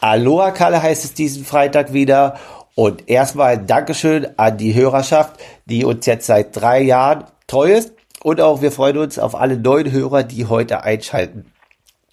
[0.00, 2.38] Aloha Kalle heißt es diesen Freitag wieder
[2.74, 7.92] und erstmal ein Dankeschön an die Hörerschaft, die uns jetzt seit drei Jahren treu ist
[8.22, 11.46] und auch wir freuen uns auf alle neuen Hörer, die heute einschalten.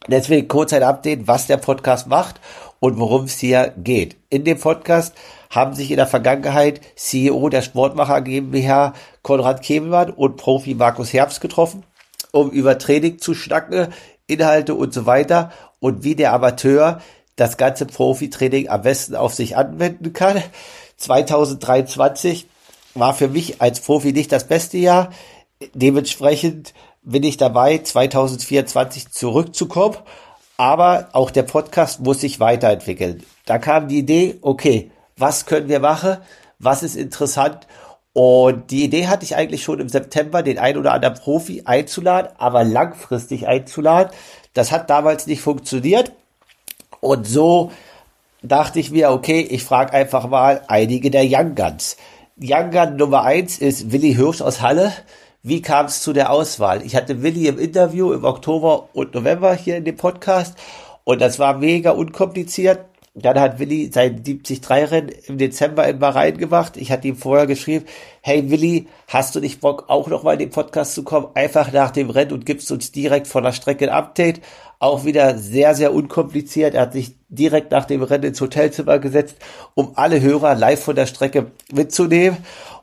[0.07, 2.39] Deswegen kurz ein Update, was der Podcast macht
[2.79, 4.15] und worum es hier geht.
[4.29, 5.13] In dem Podcast
[5.51, 11.41] haben sich in der Vergangenheit CEO der Sportmacher GmbH Konrad Kemelmann und Profi Markus Herbst
[11.41, 11.83] getroffen,
[12.31, 13.89] um über Training zu schnacken,
[14.25, 17.01] Inhalte und so weiter und wie der Amateur
[17.35, 20.41] das ganze Profi-Training am besten auf sich anwenden kann.
[20.97, 22.47] 2023
[22.93, 25.11] war für mich als Profi nicht das beste Jahr.
[25.73, 29.97] Dementsprechend bin ich dabei, 2024 zurückzukommen.
[30.57, 33.23] Aber auch der Podcast muss sich weiterentwickeln.
[33.45, 34.91] Da kam die Idee, okay,
[35.21, 36.17] was können wir machen?
[36.59, 37.67] Was ist interessant?
[38.13, 42.31] Und die Idee hatte ich eigentlich schon im September, den ein oder anderen Profi einzuladen,
[42.37, 44.11] aber langfristig einzuladen.
[44.53, 46.11] Das hat damals nicht funktioniert.
[46.99, 47.71] Und so
[48.43, 51.95] dachte ich mir, okay, ich frage einfach mal einige der Young Guns.
[52.41, 54.91] Young Gun Nummer eins ist Willi Hirsch aus Halle.
[55.43, 56.85] Wie kam es zu der Auswahl?
[56.85, 60.55] Ich hatte Willi im Interview im Oktober und November hier in dem Podcast
[61.03, 62.79] und das war mega unkompliziert.
[63.13, 66.77] Dann hat Willi sein 73-Rennen im Dezember in Bahrain gemacht.
[66.77, 67.85] Ich hatte ihm vorher geschrieben,
[68.21, 71.27] hey Willi, hast du nicht Bock, auch nochmal in den Podcast zu kommen?
[71.33, 74.39] Einfach nach dem Rennen und gibst uns direkt von der Strecke ein Update.
[74.79, 76.73] Auch wieder sehr, sehr unkompliziert.
[76.73, 79.35] Er hat sich direkt nach dem Rennen ins Hotelzimmer gesetzt,
[79.73, 82.37] um alle Hörer live von der Strecke mitzunehmen.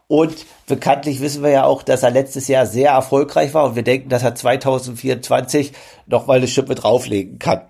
[0.08, 3.82] Und bekanntlich wissen wir ja auch, dass er letztes Jahr sehr erfolgreich war und wir
[3.82, 5.72] denken, dass er 2024
[6.06, 7.62] nochmal eine Schippe drauflegen kann.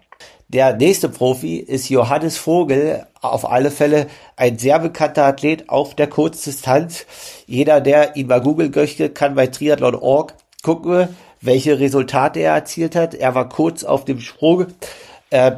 [0.48, 6.06] Der nächste Profi ist Johannes Vogel, auf alle Fälle ein sehr bekannter Athlet auf der
[6.06, 7.04] Kurzdistanz.
[7.46, 10.32] Jeder, der ihn mal googeln möchte, kann bei triathlon.org
[10.62, 11.08] gucken,
[11.42, 13.12] welche Resultate er erzielt hat.
[13.14, 14.68] Er war kurz auf dem Sprung,
[15.28, 15.52] äh,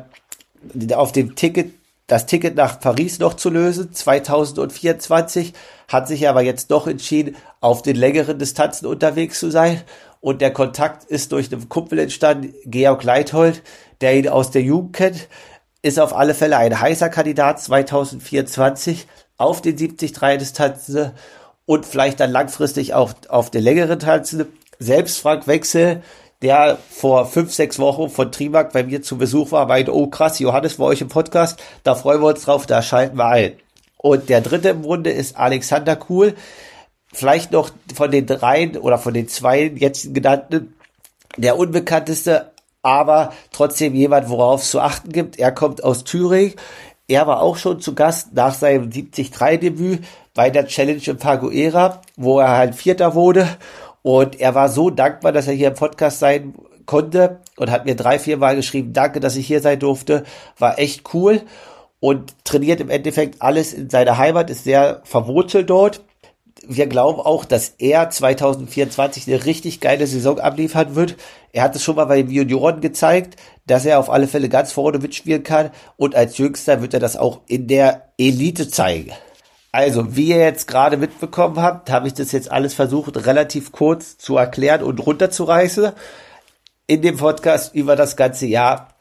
[0.92, 1.72] auf dem Ticket
[2.10, 5.52] das Ticket nach Paris noch zu lösen, 2024,
[5.86, 9.80] hat sich aber jetzt doch entschieden, auf den längeren Distanzen unterwegs zu sein.
[10.20, 13.62] Und der Kontakt ist durch einen Kumpel entstanden, Georg Leithold,
[14.00, 15.28] der aus der Jugend kennt,
[15.82, 19.06] ist auf alle Fälle ein heißer Kandidat 2024
[19.36, 21.12] auf den 73 Distanzen
[21.66, 24.46] und vielleicht dann langfristig auch auf den längeren Tanzen.
[24.78, 26.02] Selbst Frank Wechsel
[26.42, 30.38] der vor fünf, sechs Wochen von Trimark bei mir zu Besuch war, meinte, oh krass,
[30.38, 33.52] Johannes bei euch im Podcast, da freuen wir uns drauf, da schalten wir ein.
[33.98, 36.34] Und der dritte im Bunde ist Alexander Kuhl,
[37.12, 40.74] vielleicht noch von den dreien oder von den zwei jetzt genannten,
[41.36, 42.50] der unbekannteste,
[42.82, 45.38] aber trotzdem jemand, worauf es zu achten gibt.
[45.38, 46.54] Er kommt aus Thüringen.
[47.08, 50.04] Er war auch schon zu Gast nach seinem 73-Debüt
[50.34, 53.48] bei der Challenge in Paguera, wo er halt Vierter wurde
[54.02, 56.54] und er war so dankbar, dass er hier im Podcast sein
[56.86, 60.24] konnte und hat mir drei, vier Mal geschrieben, danke, dass ich hier sein durfte.
[60.58, 61.42] War echt cool
[62.00, 66.00] und trainiert im Endeffekt alles in seiner Heimat, ist sehr verwurzelt dort.
[66.72, 71.16] Wir glauben auch, dass er 2024 eine richtig geile Saison abliefern wird.
[71.52, 73.34] Er hat es schon mal bei den Junioren gezeigt,
[73.66, 77.16] dass er auf alle Fälle ganz vorne mitspielen kann und als Jüngster wird er das
[77.16, 79.10] auch in der Elite zeigen.
[79.72, 84.16] Also, wie ihr jetzt gerade mitbekommen habt, habe ich das jetzt alles versucht, relativ kurz
[84.16, 85.90] zu erklären und runterzureißen.
[86.86, 88.94] In dem Podcast über das ganze Jahr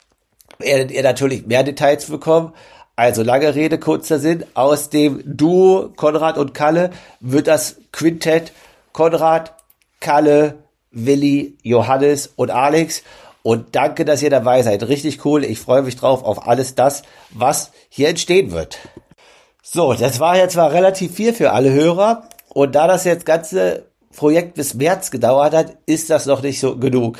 [0.58, 2.52] werdet ihr natürlich mehr Details bekommen.
[3.00, 4.44] Also lange Rede, kurzer Sinn.
[4.56, 6.90] Aus dem Duo Konrad und Kalle
[7.22, 8.52] wird das Quintett
[8.92, 9.54] Konrad,
[10.02, 10.56] Kalle,
[10.92, 13.04] Willi, Johannes und Alex.
[13.42, 14.86] Und danke, dass ihr dabei seid.
[14.86, 15.46] Richtig cool.
[15.46, 18.80] Ich freue mich drauf auf alles das, was hier entstehen wird.
[19.64, 23.86] So, das war jetzt zwar relativ viel für alle Hörer und da das jetzt ganze
[24.14, 27.20] Projekt bis März gedauert hat, ist das noch nicht so genug.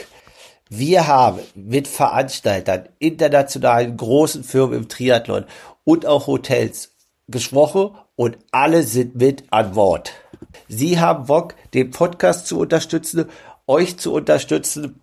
[0.72, 5.46] Wir haben mit Veranstaltern, internationalen großen Firmen im Triathlon
[5.84, 6.92] und auch Hotels
[7.28, 10.12] gesprochen und alle sind mit an Bord.
[10.68, 13.26] Sie haben Bock, den Podcast zu unterstützen,
[13.66, 15.02] euch zu unterstützen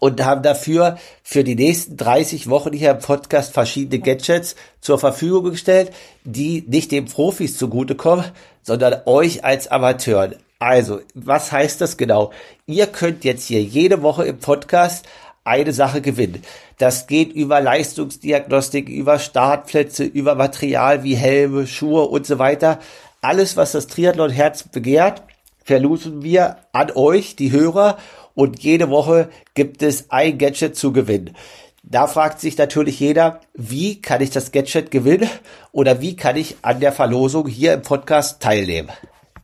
[0.00, 5.50] und haben dafür für die nächsten 30 Wochen hier im Podcast verschiedene Gadgets zur Verfügung
[5.50, 5.92] gestellt,
[6.24, 8.24] die nicht den Profis zugutekommen,
[8.62, 10.36] sondern euch als Amateuren.
[10.58, 12.32] Also, was heißt das genau?
[12.66, 15.06] Ihr könnt jetzt hier jede Woche im Podcast
[15.44, 16.42] eine Sache gewinnen.
[16.78, 22.80] Das geht über Leistungsdiagnostik, über Startplätze, über Material wie Helme, Schuhe und so weiter.
[23.20, 25.22] Alles, was das Triathlon-Herz begehrt,
[25.62, 27.98] verlosen wir an euch, die Hörer,
[28.34, 31.34] und jede Woche gibt es ein Gadget zu gewinnen.
[31.82, 35.30] Da fragt sich natürlich jeder, wie kann ich das Gadget gewinnen
[35.72, 38.90] oder wie kann ich an der Verlosung hier im Podcast teilnehmen?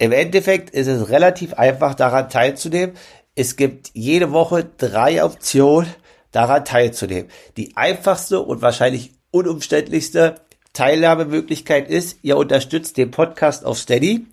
[0.03, 2.97] Im Endeffekt ist es relativ einfach daran teilzunehmen.
[3.37, 5.89] Es gibt jede Woche drei Optionen
[6.33, 7.31] daran teilzunehmen.
[7.57, 10.41] Die einfachste und wahrscheinlich unumständlichste
[10.73, 14.27] Teilnahmemöglichkeit ist, ihr unterstützt den Podcast auf Steady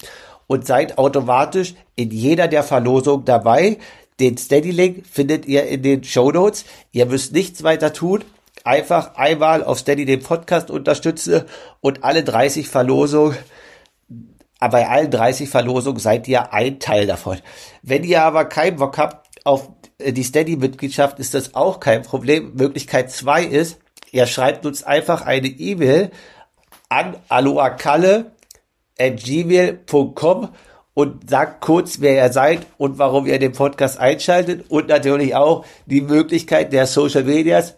[0.48, 3.78] und seid automatisch in jeder der Verlosungen dabei.
[4.20, 6.66] Den Steady-Link findet ihr in den Show Notes.
[6.94, 8.24] Ihr müsst nichts weiter tun.
[8.64, 11.44] Einfach einmal auf Steady den Podcast unterstützen
[11.80, 13.38] und alle 30 Verlosungen,
[14.60, 17.38] bei allen 30 Verlosungen seid ihr ein Teil davon.
[17.82, 19.70] Wenn ihr aber keinen Bock habt auf
[20.00, 22.54] die Steady-Mitgliedschaft, ist das auch kein Problem.
[22.56, 23.80] Möglichkeit zwei ist,
[24.12, 26.12] ihr schreibt uns einfach eine E-Mail
[26.90, 28.32] an aloakalle
[29.00, 30.50] at gmail.com
[30.94, 35.66] und sagt kurz, wer ihr seid und warum ihr den Podcast einschaltet und natürlich auch
[35.86, 37.76] die Möglichkeit der Social Medias.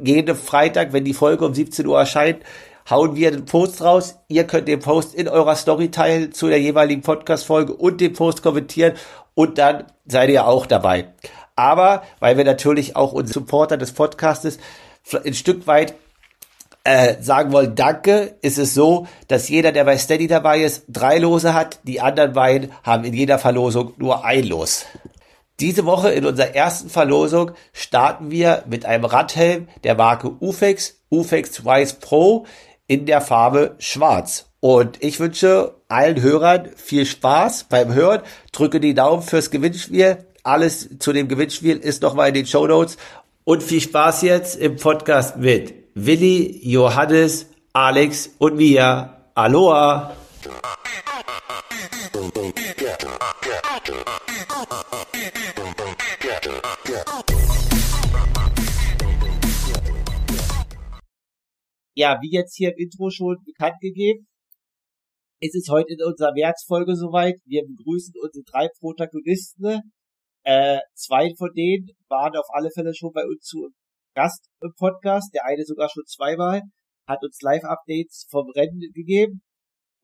[0.00, 2.42] Jeden Freitag, wenn die Folge um 17 Uhr erscheint,
[2.90, 4.16] hauen wir den Post raus.
[4.28, 8.42] Ihr könnt den Post in eurer Story teilen zu der jeweiligen Podcast-Folge und den Post
[8.42, 8.94] kommentieren
[9.34, 11.12] und dann seid ihr auch dabei.
[11.56, 14.58] Aber, weil wir natürlich auch unsere Supporter des Podcastes
[15.24, 15.94] ein Stück weit
[16.84, 21.18] äh, sagen wollen, danke, ist es so, dass jeder, der bei Steady dabei ist, drei
[21.18, 21.80] Lose hat.
[21.82, 24.86] Die anderen beiden haben in jeder Verlosung nur ein Los.
[25.60, 31.64] Diese Woche in unserer ersten Verlosung starten wir mit einem Radhelm der Marke Ufex, Ufex
[31.64, 32.46] Wise Pro
[32.88, 34.46] in der Farbe Schwarz.
[34.60, 38.22] Und ich wünsche allen Hörern viel Spaß beim Hören.
[38.50, 40.24] Drücke die Daumen fürs Gewinnspiel.
[40.42, 42.96] Alles zu dem Gewinnspiel ist nochmal in den Show Notes.
[43.44, 49.14] Und viel Spaß jetzt im Podcast mit Willi, Johannes, Alex und mir.
[49.34, 50.16] Aloha!
[61.98, 64.28] Ja, wie jetzt hier im Intro schon bekannt gegeben,
[65.40, 67.34] ist es heute in unserer Märzfolge soweit.
[67.44, 69.82] Wir begrüßen unsere drei Protagonisten.
[70.44, 73.70] Äh, zwei von denen waren auf alle Fälle schon bei uns zu
[74.14, 76.62] Gast im Podcast, der eine sogar schon zweimal,
[77.08, 79.42] hat uns Live-Updates vom Rennen gegeben.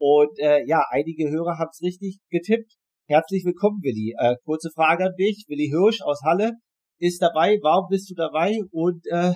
[0.00, 2.74] Und äh, ja, einige Hörer haben es richtig getippt.
[3.06, 4.16] Herzlich willkommen, Willi.
[4.18, 5.44] Äh, kurze Frage an dich.
[5.46, 6.54] Willi Hirsch aus Halle
[6.98, 7.56] ist dabei.
[7.62, 8.58] Warum bist du dabei?
[8.72, 9.34] Und äh,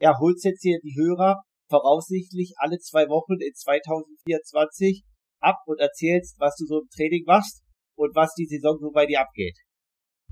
[0.00, 5.04] ja, holst jetzt hier die Hörer voraussichtlich alle zwei Wochen in 2024
[5.40, 7.62] ab und erzählst, was du so im Training machst
[7.96, 9.56] und was die Saison so bei dir abgeht.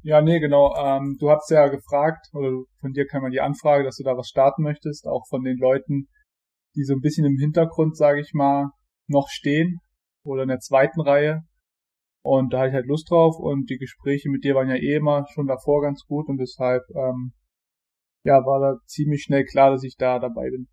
[0.03, 0.75] Ja, nee, genau.
[0.77, 2.51] Ähm, du hast ja gefragt, oder
[2.81, 5.57] von dir kam ja die Anfrage, dass du da was starten möchtest, auch von den
[5.57, 6.09] Leuten,
[6.77, 8.69] die so ein bisschen im Hintergrund, sage ich mal,
[9.07, 9.81] noch stehen
[10.23, 11.43] oder in der zweiten Reihe.
[12.23, 14.97] Und da hatte ich halt Lust drauf und die Gespräche mit dir waren ja eh
[14.97, 17.33] immer schon davor ganz gut und deshalb ähm,
[18.25, 20.69] ja war da ziemlich schnell klar, dass ich da dabei bin.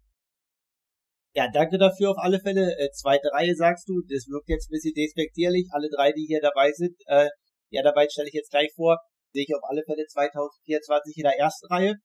[1.33, 2.75] Ja, danke dafür auf alle Fälle.
[2.77, 5.67] Äh, zweite Reihe sagst du, das wirkt jetzt ein bisschen despektierlich.
[5.71, 7.29] Alle drei, die hier dabei sind, äh,
[7.71, 8.97] ja, dabei stelle ich jetzt gleich vor
[9.33, 11.95] sehe ich auf alle Fälle 2024 in der ersten Reihe.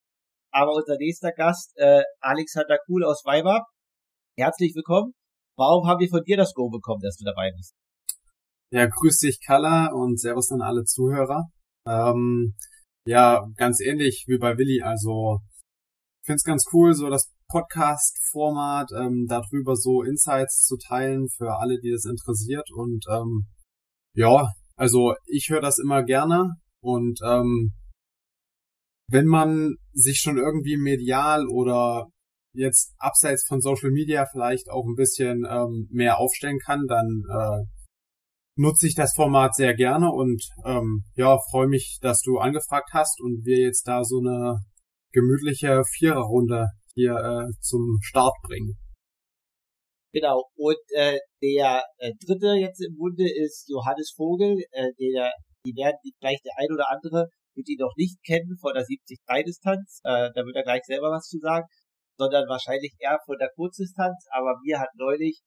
[0.53, 3.67] Aber unser nächster Gast, äh, Alexander Kuhl aus Weimar,
[4.39, 5.13] herzlich willkommen.
[5.59, 7.75] Warum haben wir von dir das Go bekommen, dass du dabei bist?
[8.73, 11.45] Ja, grüß dich, Kalla, und Servus an alle Zuhörer.
[11.87, 12.55] Ähm,
[13.07, 14.83] ja, ganz ähnlich wie bei Willi.
[14.83, 15.41] Also,
[16.23, 21.59] ich finde es ganz cool, so das Podcast-Format, ähm, darüber so Insights zu teilen für
[21.59, 22.69] alle, die das interessiert.
[22.75, 23.47] Und ähm,
[24.15, 26.57] ja, also ich höre das immer gerne.
[26.81, 27.73] Und ähm,
[29.09, 32.09] wenn man sich schon irgendwie medial oder
[32.53, 37.65] jetzt abseits von Social Media vielleicht auch ein bisschen ähm, mehr aufstellen kann, dann äh,
[38.57, 43.21] nutze ich das Format sehr gerne und ähm, ja, freue mich, dass du angefragt hast
[43.21, 44.61] und wir jetzt da so eine
[45.13, 48.75] gemütliche Viererrunde hier äh, zum Start bringen.
[50.13, 55.31] Genau, und äh, der äh, dritte jetzt im Bunde ist Johannes Vogel, äh, der
[55.67, 60.01] die werden vielleicht der ein oder andere wird ihn noch nicht kennen von der 70-3-Distanz,
[60.05, 61.67] äh, da wird er gleich selber was zu sagen,
[62.17, 65.41] sondern wahrscheinlich eher von der Kurzdistanz, aber mir hat neulich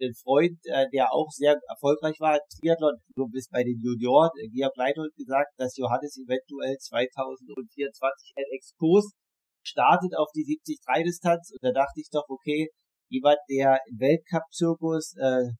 [0.00, 4.48] ein Freund, äh, der auch sehr erfolgreich war, Triathlon, du bist bei den Junioren, äh,
[4.48, 9.12] Georg Leithold gesagt, dass Johannes eventuell 2024 ein Exkurs
[9.62, 12.68] startet auf die 70-3-Distanz und da dachte ich doch, okay,
[13.10, 15.50] jemand, der im Weltcup-Zirkus äh,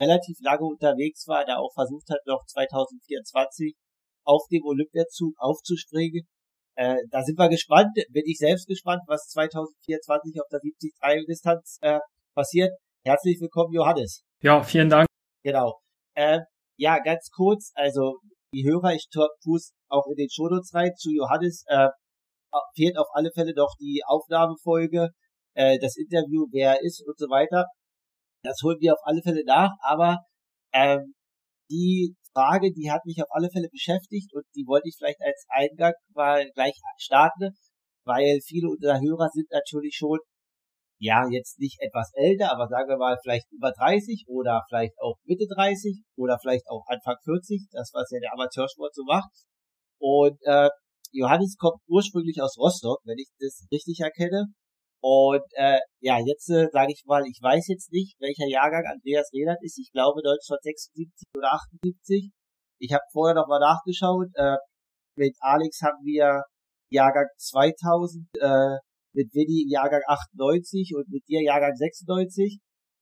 [0.00, 3.74] relativ lange unterwegs war, der auch versucht hat, noch 2024
[4.24, 6.22] auf dem Olympiazug aufzuspringen.
[6.76, 11.98] Äh, da sind wir gespannt, bin ich selbst gespannt, was 2024 auf der 73-Distanz äh,
[12.34, 12.72] passiert.
[13.04, 14.22] Herzlich willkommen, Johannes.
[14.42, 15.06] Ja, vielen Dank.
[15.44, 15.80] Genau.
[16.14, 16.40] Äh,
[16.78, 18.18] ja, ganz kurz, also
[18.54, 21.64] die Hörer, ich tue auch in den Shownotes rein zu Johannes.
[21.66, 21.88] Äh,
[22.74, 25.10] fehlt auf alle Fälle doch die Aufnahmefolge,
[25.54, 27.66] äh, das Interview, wer er ist und so weiter.
[28.42, 30.18] Das holen wir auf alle Fälle nach, aber
[30.72, 31.14] ähm,
[31.70, 35.44] die Frage, die hat mich auf alle Fälle beschäftigt und die wollte ich vielleicht als
[35.48, 37.54] Eingang mal gleich starten,
[38.04, 40.18] weil viele unserer Hörer sind natürlich schon,
[40.98, 45.16] ja, jetzt nicht etwas älter, aber sagen wir mal vielleicht über 30 oder vielleicht auch
[45.24, 49.30] Mitte 30 oder vielleicht auch Anfang 40, das was ja der Amateursport so macht.
[50.00, 50.68] Und äh,
[51.12, 54.46] Johannes kommt ursprünglich aus Rostock, wenn ich das richtig erkenne.
[55.02, 59.30] Und äh, ja, jetzt äh, sage ich mal, ich weiß jetzt nicht, welcher Jahrgang Andreas
[59.32, 59.78] Rehlert ist.
[59.78, 61.52] Ich glaube 1976 oder
[61.82, 62.30] 78.
[62.78, 64.28] Ich habe vorher noch mal nachgeschaut.
[64.34, 64.56] Äh,
[65.16, 66.42] mit Alex haben wir
[66.90, 68.78] Jahrgang 2000, äh,
[69.12, 72.58] mit Willi Jahrgang 98 und mit dir Jahrgang 96.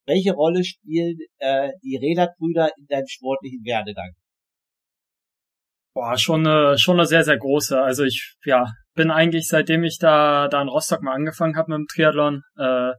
[0.07, 4.11] Welche Rolle spielen äh, die Rehlert-Brüder in deinem sportlichen Werdegang?
[5.93, 7.81] Boah, schon eine, schon eine sehr, sehr große.
[7.81, 11.79] Also ich, ja, bin eigentlich, seitdem ich da, da in Rostock mal angefangen habe mit
[11.79, 12.91] dem Triathlon, äh,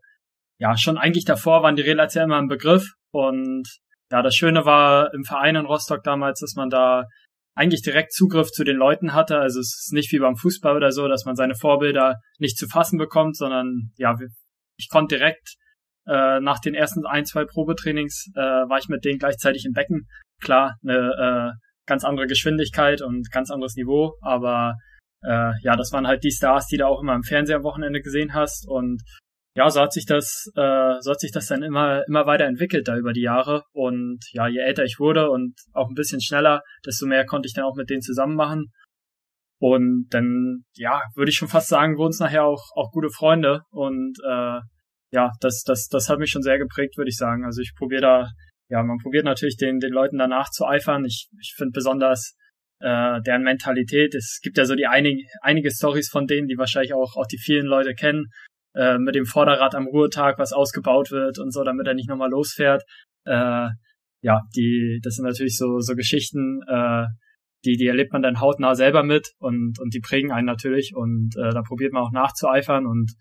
[0.58, 2.92] ja, schon eigentlich davor waren die Relats ja immer im Begriff.
[3.12, 3.64] Und
[4.10, 7.04] ja, das Schöne war im Verein in Rostock damals, dass man da
[7.54, 9.38] eigentlich direkt Zugriff zu den Leuten hatte.
[9.38, 12.66] Also es ist nicht wie beim Fußball oder so, dass man seine Vorbilder nicht zu
[12.68, 14.14] fassen bekommt, sondern ja,
[14.76, 15.56] ich konnte direkt
[16.06, 20.06] äh, nach den ersten ein, zwei Probetrainings äh, war ich mit denen gleichzeitig im Becken.
[20.40, 24.76] Klar, eine äh, ganz andere Geschwindigkeit und ganz anderes Niveau, aber
[25.24, 28.00] äh, ja, das waren halt die Stars, die du auch immer im Fernseher am Wochenende
[28.00, 29.02] gesehen hast und
[29.54, 32.88] ja, so hat sich das, äh, so hat sich das dann immer, immer weiter entwickelt
[32.88, 33.64] da über die Jahre.
[33.72, 37.54] Und ja, je älter ich wurde und auch ein bisschen schneller, desto mehr konnte ich
[37.54, 38.72] dann auch mit denen zusammen machen.
[39.60, 43.60] Und dann, ja, würde ich schon fast sagen, wurden es nachher auch, auch gute Freunde.
[43.70, 44.60] Und äh,
[45.12, 47.44] ja, das, das, das hat mich schon sehr geprägt, würde ich sagen.
[47.44, 48.28] Also ich probiere da,
[48.72, 51.04] ja, man probiert natürlich den, den Leuten danach zu eifern.
[51.04, 52.34] Ich, ich finde besonders
[52.80, 54.14] äh, deren Mentalität.
[54.14, 57.36] Es gibt ja so die einig, einige Stories von denen, die wahrscheinlich auch, auch die
[57.36, 58.28] vielen Leute kennen,
[58.74, 62.30] äh, mit dem Vorderrad am Ruhetag, was ausgebaut wird und so, damit er nicht nochmal
[62.30, 62.82] losfährt.
[63.26, 63.68] Äh,
[64.22, 67.04] ja, die, das sind natürlich so, so Geschichten, äh,
[67.66, 71.36] die, die erlebt man dann hautnah selber mit und, und die prägen einen natürlich und
[71.36, 73.12] äh, da probiert man auch nachzueifern und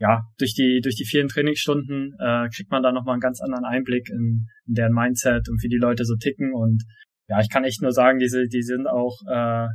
[0.00, 3.64] ja, durch die, durch die vielen Trainingsstunden äh, kriegt man da nochmal einen ganz anderen
[3.64, 6.84] Einblick in, in deren Mindset und wie die Leute so ticken und
[7.28, 9.66] ja, ich kann echt nur sagen, diese, die sind auch, äh,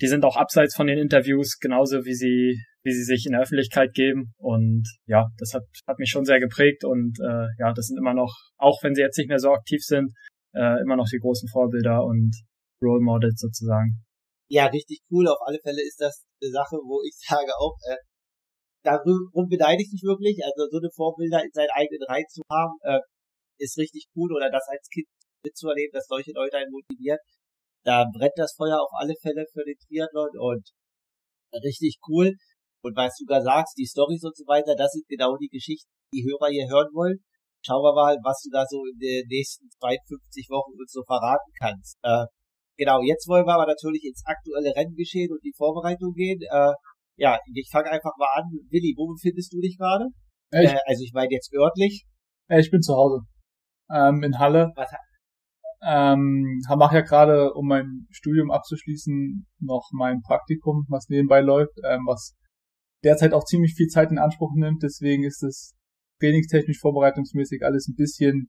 [0.00, 3.40] die sind auch abseits von den Interviews genauso wie sie, wie sie sich in der
[3.40, 4.34] Öffentlichkeit geben.
[4.36, 8.12] Und ja, das hat, hat mich schon sehr geprägt und äh, ja, das sind immer
[8.12, 10.12] noch, auch wenn sie jetzt nicht mehr so aktiv sind,
[10.54, 12.36] äh, immer noch die großen Vorbilder und
[12.82, 14.04] Role Models sozusagen.
[14.48, 15.26] Ja, richtig cool.
[15.28, 17.96] Auf alle Fälle ist das eine Sache, wo ich sage auch, äh,
[18.86, 20.38] darum beneide ich mich wirklich.
[20.46, 23.02] Also so eine Vorbilder in seinen eigenen Reihen zu haben, äh,
[23.58, 25.06] ist richtig cool oder das als Kind
[25.42, 27.18] mitzuerleben, dass solche Leute einen motivieren.
[27.82, 30.64] Da brennt das Feuer auf alle Fälle für den Triathlon und
[31.62, 32.34] richtig cool.
[32.82, 35.90] Und was du da sagst, die Stories und so weiter, das sind genau die Geschichten,
[36.12, 37.18] die Hörer hier hören wollen.
[37.64, 41.50] Schauen wir mal, was du da so in den nächsten 52 Wochen uns so verraten
[41.58, 41.98] kannst.
[42.02, 42.26] Äh,
[42.78, 46.38] genau, jetzt wollen wir aber natürlich ins aktuelle Renngeschehen und die Vorbereitung gehen.
[46.46, 46.74] Äh,
[47.16, 48.50] ja, ich fange einfach mal an.
[48.70, 50.06] Willi, wo befindest du dich gerade?
[50.50, 52.04] Äh, also ich meine jetzt örtlich.
[52.48, 53.20] ich bin zu Hause.
[53.90, 54.72] Ähm, in Halle.
[54.76, 54.90] Was,
[55.82, 62.04] ähm, mache ja gerade, um mein Studium abzuschließen, noch mein Praktikum, was nebenbei läuft, ähm,
[62.06, 62.34] was
[63.04, 64.82] derzeit auch ziemlich viel Zeit in Anspruch nimmt.
[64.82, 65.74] Deswegen ist es
[66.20, 68.48] trainingstechnisch, vorbereitungsmäßig alles ein bisschen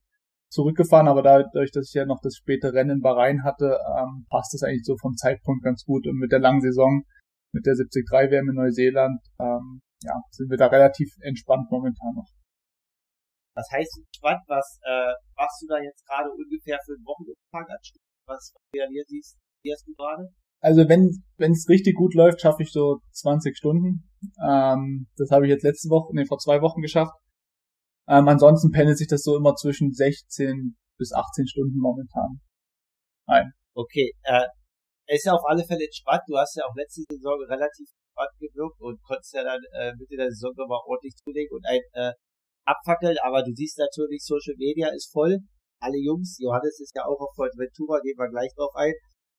[0.50, 4.54] zurückgefahren, aber dadurch, dass ich ja noch das späte Rennen in Bahrain hatte, ähm, passt
[4.56, 6.08] es eigentlich so vom Zeitpunkt ganz gut.
[6.08, 7.04] Und mit der langen Saison,
[7.54, 12.27] mit der 73-WM in Neuseeland, ähm, ja, sind wir da relativ entspannt momentan noch.
[13.56, 14.44] Was heißt entspannt?
[14.48, 17.80] Was äh, machst du da jetzt gerade ungefähr für einen Wochenumfang an?
[18.27, 20.30] Was realisierst du gerade?
[20.60, 24.10] Also wenn wenn es richtig gut läuft, schaffe ich so 20 Stunden.
[24.44, 27.13] Ähm, das habe ich jetzt letzte Woche, nee, vor zwei Wochen geschafft.
[28.08, 32.42] Ähm, ansonsten pendelt sich das so immer zwischen 16 bis 18 Stunden momentan
[33.27, 33.51] ein.
[33.74, 34.48] Okay, äh,
[35.16, 36.24] ist ja auf alle Fälle entspannt.
[36.28, 40.18] Du hast ja auch letzte Saison relativ entspannt gewirkt und konntest ja dann äh, Mitte
[40.18, 42.14] der Saison nochmal ordentlich zulegen und ein äh,
[42.68, 45.40] abfackeln, aber du siehst natürlich, Social Media ist voll.
[45.80, 48.94] Alle Jungs, Johannes ist ja auch auf Fuerteventura, gehen wir gleich drauf ein,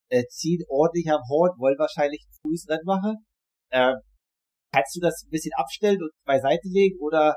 [0.08, 3.16] äh, ziehen ordentlich am Horn, wollen wahrscheinlich ein frühes Rennen machen.
[3.70, 3.96] Ähm,
[4.72, 7.36] kannst du das ein bisschen abstellen und beiseite legen oder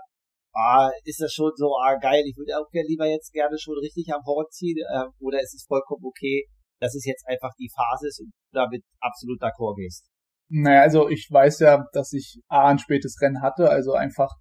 [0.54, 3.78] ah, ist das schon so, ah geil, ich würde auch gerne lieber jetzt gerne schon
[3.80, 6.48] richtig am Horn ziehen äh, oder ist es vollkommen okay,
[6.82, 10.06] dass es jetzt einfach die Phase ist und du damit absolut d'accord gehst?
[10.50, 14.32] Naja, also ich weiß ja, dass ich A ein spätes Rennen hatte, also einfach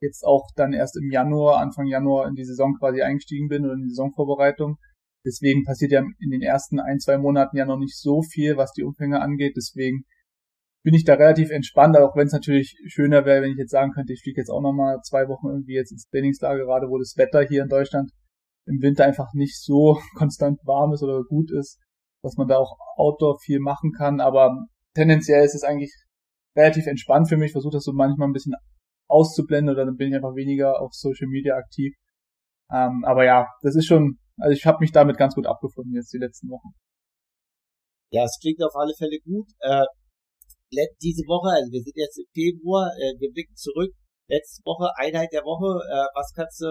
[0.00, 3.74] jetzt auch dann erst im Januar, Anfang Januar in die Saison quasi eingestiegen bin oder
[3.74, 4.76] in die Saisonvorbereitung.
[5.26, 8.72] Deswegen passiert ja in den ersten ein, zwei Monaten ja noch nicht so viel, was
[8.72, 9.54] die Umfänge angeht.
[9.56, 10.04] Deswegen
[10.82, 13.92] bin ich da relativ entspannt, auch wenn es natürlich schöner wäre, wenn ich jetzt sagen
[13.92, 17.14] könnte, ich fliege jetzt auch nochmal zwei Wochen irgendwie jetzt ins Trainingslager, gerade wo das
[17.18, 18.10] Wetter hier in Deutschland
[18.70, 21.78] im Winter einfach nicht so konstant warm ist oder gut ist,
[22.22, 24.20] dass man da auch Outdoor viel machen kann.
[24.20, 25.92] Aber tendenziell ist es eigentlich
[26.56, 27.52] relativ entspannt für mich.
[27.52, 28.54] Versuche das so manchmal ein bisschen
[29.08, 31.94] auszublenden oder dann bin ich einfach weniger auf Social Media aktiv.
[32.72, 36.12] Ähm, aber ja, das ist schon, also ich habe mich damit ganz gut abgefunden jetzt
[36.12, 36.68] die letzten Wochen.
[38.12, 39.48] Ja, es klingt auf alle Fälle gut.
[39.60, 39.86] Äh,
[41.02, 43.90] diese Woche, also wir sind jetzt im Februar, äh, wir blicken zurück.
[44.28, 46.70] Letzte Woche, Einheit der Woche, äh, was kannst du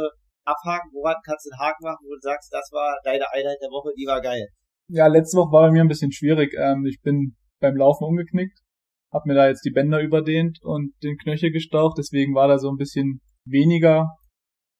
[0.49, 3.69] abhaken, woran kannst du einen Haken machen, wo du sagst, das war deine Einheit der
[3.69, 4.47] Woche, die war geil?
[4.89, 6.53] Ja, letzte Woche war bei mir ein bisschen schwierig.
[6.57, 8.57] Ähm, ich bin beim Laufen umgeknickt,
[9.11, 12.69] hab mir da jetzt die Bänder überdehnt und den Knöchel gestaucht, deswegen war da so
[12.69, 14.09] ein bisschen weniger.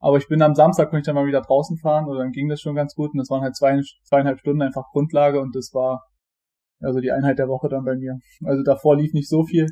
[0.02, 2.48] Aber ich bin am Samstag, konnte ich dann mal wieder draußen fahren oder dann ging
[2.48, 5.72] das schon ganz gut und das waren halt zwei, zweieinhalb Stunden einfach Grundlage und das
[5.74, 6.06] war
[6.82, 8.18] also die Einheit der Woche dann bei mir.
[8.46, 9.68] Also davor lief nicht so viel,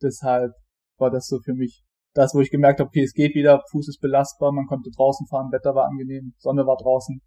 [0.00, 0.52] deshalb
[0.98, 1.82] war das so für mich
[2.14, 5.26] das, wo ich gemerkt habe, okay, es geht wieder, Fuß ist belastbar, man konnte draußen
[5.26, 7.20] fahren, Wetter war angenehm, Sonne war draußen.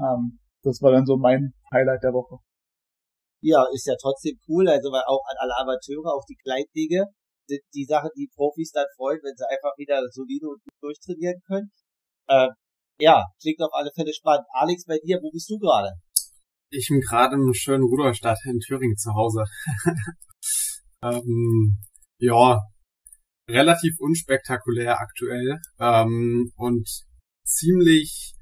[0.00, 2.40] Ähm, das war dann so mein Highlight der Woche.
[3.40, 7.06] Ja, ist ja trotzdem cool, also weil auch an alle Amateure, auch die Kleinlinge,
[7.46, 11.40] sind die Sachen, die Profis dann freuen, wenn sie einfach wieder solide und gut durchtrainieren
[11.46, 11.70] können.
[12.28, 12.48] Äh,
[12.98, 14.46] ja, klingt auf alle Fälle spannend.
[14.52, 15.92] Alex, bei dir, wo bist du gerade?
[16.70, 19.44] Ich bin gerade im schönen Rudolstadt in Thüringen zu Hause.
[21.02, 21.78] ähm,
[22.18, 22.58] ja,
[23.48, 26.88] relativ unspektakulär aktuell ähm, und
[27.44, 28.34] ziemlich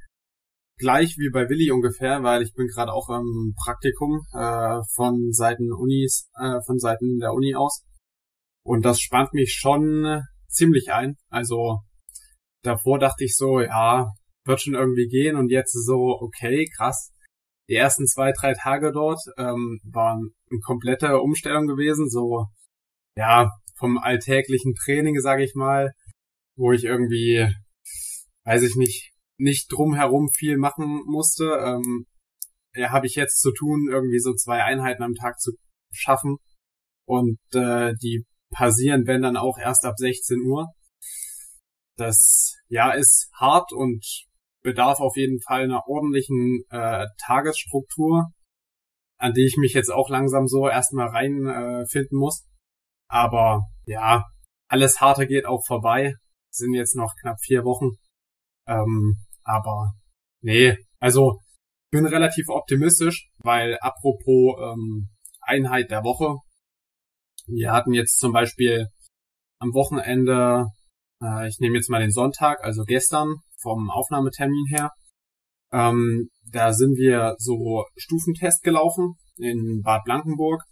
[0.79, 5.73] gleich wie bei Willi ungefähr, weil ich bin gerade auch im Praktikum äh, von Seiten
[5.73, 7.83] Unis, äh, von Seiten der Uni aus.
[8.65, 11.17] Und das spannt mich schon ziemlich ein.
[11.31, 11.81] Also
[12.63, 14.13] davor dachte ich so, ja,
[14.45, 17.13] wird schon irgendwie gehen und jetzt so, okay, krass.
[17.69, 22.47] Die ersten zwei, drei Tage dort ähm, waren eine komplette Umstellung gewesen, so
[23.17, 25.93] ja, vom alltäglichen Training, sage ich mal,
[26.57, 27.47] wo ich irgendwie,
[28.45, 31.45] weiß ich nicht, nicht drumherum viel machen musste.
[31.45, 32.07] Ähm,
[32.75, 35.53] ja, habe ich jetzt zu tun, irgendwie so zwei Einheiten am Tag zu
[35.93, 36.37] schaffen.
[37.07, 40.73] Und äh, die passieren, wenn dann auch erst ab 16 Uhr.
[41.97, 44.05] Das ja ist hart und
[44.63, 48.27] bedarf auf jeden Fall einer ordentlichen äh, Tagesstruktur,
[49.19, 52.45] an die ich mich jetzt auch langsam so erstmal reinfinden äh, muss.
[53.09, 54.25] Aber ja,
[54.69, 56.15] alles Harte geht auch vorbei.
[56.51, 57.91] Sind jetzt noch knapp vier Wochen.
[58.67, 59.93] Ähm, aber
[60.41, 61.41] nee, also
[61.91, 66.37] bin relativ optimistisch, weil apropos ähm, Einheit der Woche,
[67.47, 68.89] wir hatten jetzt zum Beispiel
[69.61, 70.67] am Wochenende,
[71.23, 74.91] äh, ich nehme jetzt mal den Sonntag, also gestern vom Aufnahmetermin her,
[75.73, 80.63] ähm, da sind wir so Stufentest gelaufen in Bad Blankenburg.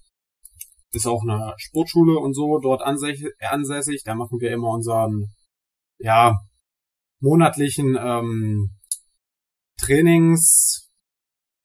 [0.94, 4.02] Ist auch eine Sportschule und so dort ansässig.
[4.04, 5.34] Da machen wir immer unseren,
[5.98, 6.36] ja,
[7.20, 8.76] monatlichen ähm,
[9.78, 10.90] Trainings,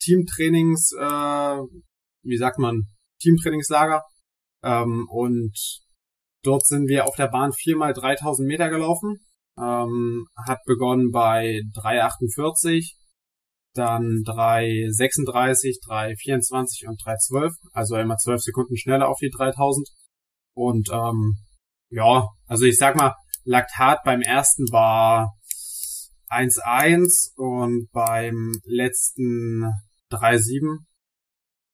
[0.01, 1.61] Teamtrainings, äh,
[2.23, 2.87] wie sagt man,
[3.21, 4.03] Teamtrainingslager.
[4.63, 5.53] Ähm, und
[6.43, 9.19] dort sind wir auf der Bahn viermal 3000 Meter gelaufen.
[9.57, 12.95] Ähm, hat begonnen bei 348,
[13.73, 19.87] dann 336, 324 und 312, also immer 12 Sekunden schneller auf die 3000.
[20.55, 21.37] Und ähm,
[21.89, 25.33] ja, also ich sag mal, Laktat beim ersten war
[26.29, 29.71] 1-1 und beim letzten
[30.11, 30.83] 3-7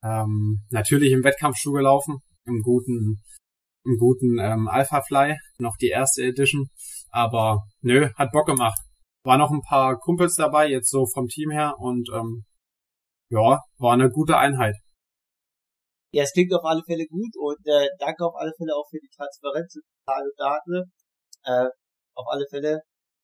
[0.04, 3.22] ähm, natürlich im Wettkampfschuh gelaufen, im guten,
[3.84, 6.68] im guten ähm, Alpha Fly, noch die erste Edition,
[7.10, 8.80] aber nö, hat Bock gemacht.
[9.26, 12.46] War noch ein paar Kumpels dabei, jetzt so vom Team her und ähm,
[13.30, 14.76] ja, war eine gute Einheit.
[16.14, 19.00] Ja, es klingt auf alle Fälle gut und äh, danke auf alle Fälle auch für
[19.00, 20.92] die Transparenz und Tage Daten.
[21.44, 21.70] Äh,
[22.16, 22.80] auf alle Fälle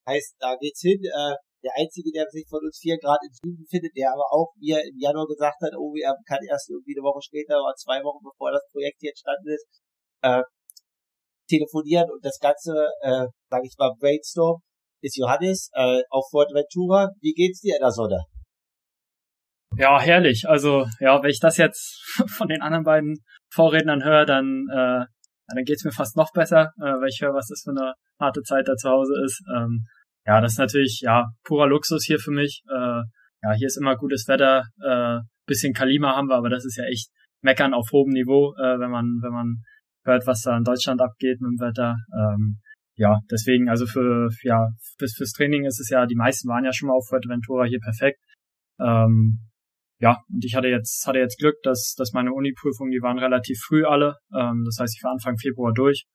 [0.07, 0.99] Heißt, da geht's hin.
[1.05, 4.49] Äh, der Einzige, der sich von uns vier Grad im Süden findet, der aber auch
[4.57, 8.01] mir im Januar gesagt hat, oh, er kann erst irgendwie eine Woche später oder zwei
[8.01, 9.67] Wochen bevor das Projekt hier entstanden ist,
[10.25, 10.41] äh,
[11.47, 14.61] telefonieren und das Ganze, äh, sage ich mal, Brainstorm,
[15.01, 17.09] ist Johannes äh, auf Fuerteventura.
[17.21, 18.19] Wie geht's dir in der Sonne?
[19.77, 20.47] Ja, herrlich.
[20.47, 22.01] Also, ja, wenn ich das jetzt
[22.37, 25.05] von den anderen beiden Vorrednern höre, dann äh,
[25.55, 28.41] dann geht's mir fast noch besser, äh, weil ich höre, was das für eine harte
[28.41, 29.43] Zeit da zu Hause ist.
[29.53, 29.85] Ähm,
[30.25, 32.63] ja, das ist natürlich ja purer Luxus hier für mich.
[32.69, 33.01] Äh,
[33.43, 36.85] ja, hier ist immer gutes Wetter, äh, bisschen Kalima haben wir, aber das ist ja
[36.85, 37.09] echt
[37.41, 39.57] meckern auf hohem Niveau, äh, wenn man wenn man
[40.05, 41.95] hört, was da in Deutschland abgeht mit dem Wetter.
[42.15, 42.59] Ähm,
[43.01, 46.71] ja, deswegen, also für, ja, fürs, fürs Training ist es ja, die meisten waren ja
[46.71, 48.19] schon mal auf Fuerteventura hier perfekt.
[48.79, 49.39] Ähm,
[49.97, 53.59] ja, und ich hatte jetzt, hatte jetzt Glück, dass, dass meine Uni-Prüfungen, die waren relativ
[53.59, 54.17] früh alle.
[54.31, 56.05] Ähm, das heißt, ich war Anfang Februar durch.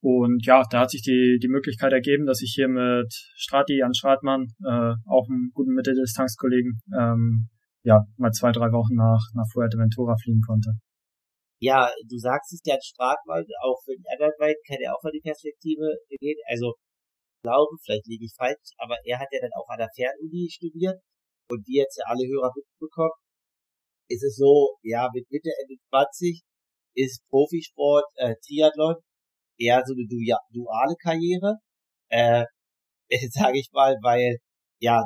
[0.00, 3.92] Und ja, da hat sich die, die Möglichkeit ergeben, dass ich hier mit Strati, Jan
[3.92, 7.48] Stratmann, äh, auch einen guten Mitteldistanzkollegen, ähm,
[7.82, 10.70] ja, mal zwei, drei Wochen nach, nach Fuerteventura fliegen konnte.
[11.62, 15.20] Ja, du sagst es, Jan Stratmann, auch für den Anderweit kann er auch mal die
[15.20, 16.38] Perspektive gehen.
[16.48, 16.74] Also,
[17.42, 21.00] glaube, vielleicht liege ich falsch, aber er hat ja dann auch an der Fernuni studiert.
[21.50, 23.12] Und wie jetzt ja alle Hörer mitbekommen,
[24.08, 26.42] ist es so, ja, mit Mitte, Ende 20
[26.94, 28.96] ist Profisport, äh, Triathlon
[29.58, 31.56] eher so eine duale Karriere,
[32.10, 32.44] äh,
[33.30, 34.38] sage ich mal, weil,
[34.80, 35.04] ja,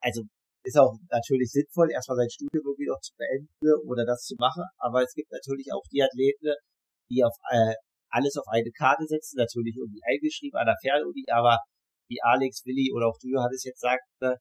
[0.00, 0.22] also
[0.64, 3.48] ist auch natürlich sinnvoll, erstmal sein Studium irgendwie noch zu beenden
[3.86, 6.56] oder das zu machen, aber es gibt natürlich auch die Athleten,
[7.10, 7.76] die auf äh,
[8.08, 11.58] alles auf eine Karte setzen, natürlich irgendwie eingeschrieben an der Fernuni, aber
[12.08, 14.40] wie Alex, Willi oder auch du Johannes jetzt sagte,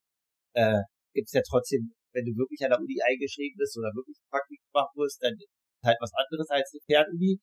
[0.55, 0.81] äh,
[1.13, 4.69] gibt es ja trotzdem, wenn du wirklich an der Uni eingeschrieben bist oder wirklich Praktikum
[4.73, 5.36] machen musst, dann
[5.83, 7.39] halt was anderes als eine Fernuni.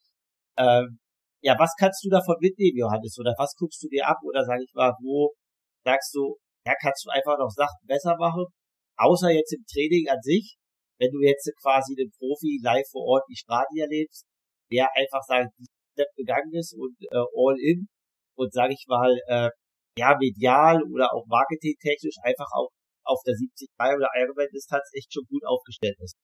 [0.57, 0.99] Ähm,
[1.43, 3.17] ja, was kannst du davon mitnehmen, Johannes?
[3.19, 4.19] Oder was guckst du dir ab?
[4.23, 5.33] Oder sag ich mal, wo
[5.85, 8.45] sagst du, ja, kannst du einfach noch Sachen besser machen?
[9.01, 10.57] Außer jetzt im Training an sich,
[11.01, 14.27] wenn du jetzt quasi den Profi live vor Ort die Stradi erlebst,
[14.71, 15.49] der einfach sagt,
[15.93, 17.89] Step gegangen ist und äh, all in
[18.37, 19.51] und sag ich mal, äh,
[19.99, 22.69] ja, medial oder auch marketingtechnisch einfach auch
[23.05, 26.15] auf der 73 oder Ironman-Distanz echt schon gut aufgestellt ist.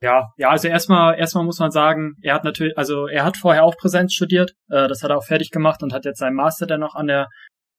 [0.00, 3.64] Ja, ja, also erstmal, erstmal muss man sagen, er hat natürlich, also er hat vorher
[3.64, 6.66] auch Präsenz studiert, äh, das hat er auch fertig gemacht und hat jetzt seinen Master
[6.66, 7.26] dann noch an der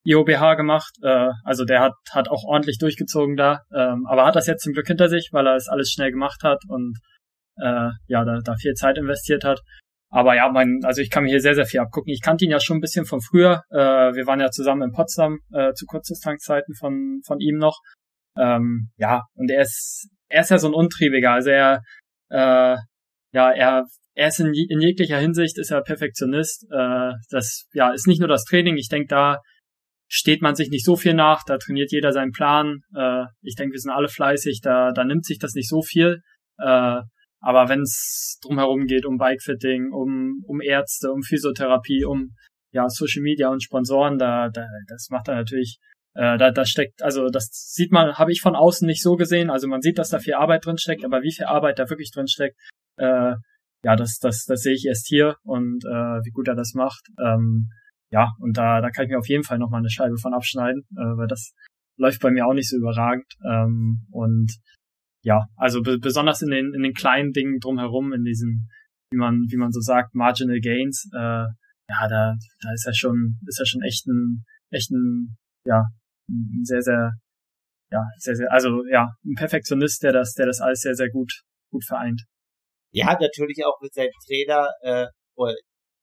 [0.05, 0.93] IOBH gemacht.
[1.03, 4.73] Äh, also der hat, hat auch ordentlich durchgezogen da, ähm, aber hat das jetzt zum
[4.73, 6.97] Glück hinter sich, weil er es alles schnell gemacht hat und
[7.61, 9.59] äh, ja, da, da viel Zeit investiert hat.
[10.11, 12.11] Aber ja, mein, also ich kann mir hier sehr, sehr viel abgucken.
[12.11, 13.61] Ich kannte ihn ja schon ein bisschen von früher.
[13.69, 13.77] Äh,
[14.15, 17.77] wir waren ja zusammen in Potsdam äh, zu Kurzdistanzzeiten von, von ihm noch.
[18.35, 21.31] Ähm, ja, und er ist, er ist ja so ein Untriebiger.
[21.33, 21.81] Also er,
[22.31, 22.77] äh,
[23.33, 23.85] ja, er,
[24.15, 26.65] er ist in, in jeglicher Hinsicht ist er Perfektionist.
[26.71, 28.77] Äh, das ja ist nicht nur das Training.
[28.77, 29.37] Ich denke, da
[30.09, 31.43] steht man sich nicht so viel nach.
[31.45, 32.81] Da trainiert jeder seinen Plan.
[32.93, 34.59] Äh, ich denke, wir sind alle fleißig.
[34.61, 36.21] Da, da nimmt sich das nicht so viel.
[36.57, 37.01] Äh,
[37.41, 42.31] aber wenn es drumherum geht, um Bikefitting, um, um Ärzte, um Physiotherapie, um
[42.71, 45.79] ja, Social Media und Sponsoren, da, da das macht er natürlich
[46.15, 49.49] äh, da, da steckt, also das sieht man, habe ich von außen nicht so gesehen.
[49.49, 52.11] Also man sieht, dass da viel Arbeit drin steckt, aber wie viel Arbeit da wirklich
[52.11, 52.57] drin steckt,
[52.97, 53.35] äh,
[53.83, 57.07] ja, das, das, das sehe ich erst hier und äh, wie gut er das macht.
[57.23, 57.69] Ähm,
[58.11, 60.33] ja, und da, da kann ich mir auf jeden Fall noch mal eine Scheibe von
[60.33, 61.53] abschneiden, äh, weil das
[61.97, 63.25] läuft bei mir auch nicht so überragend.
[63.45, 64.51] Ähm, und
[65.23, 68.69] ja, also besonders in den, in den kleinen Dingen drumherum, in diesen,
[69.11, 71.45] wie man, wie man so sagt, Marginal Gains, äh,
[71.89, 75.83] ja, da, da ist er schon, ist er schon echt ein, echt ein, ja,
[76.29, 77.11] ein sehr, sehr,
[77.91, 81.31] ja, sehr, sehr, also ja, ein Perfektionist, der das, der das alles sehr, sehr gut,
[81.71, 82.23] gut vereint.
[82.91, 85.07] Ja, natürlich auch mit seinem Trainer, äh,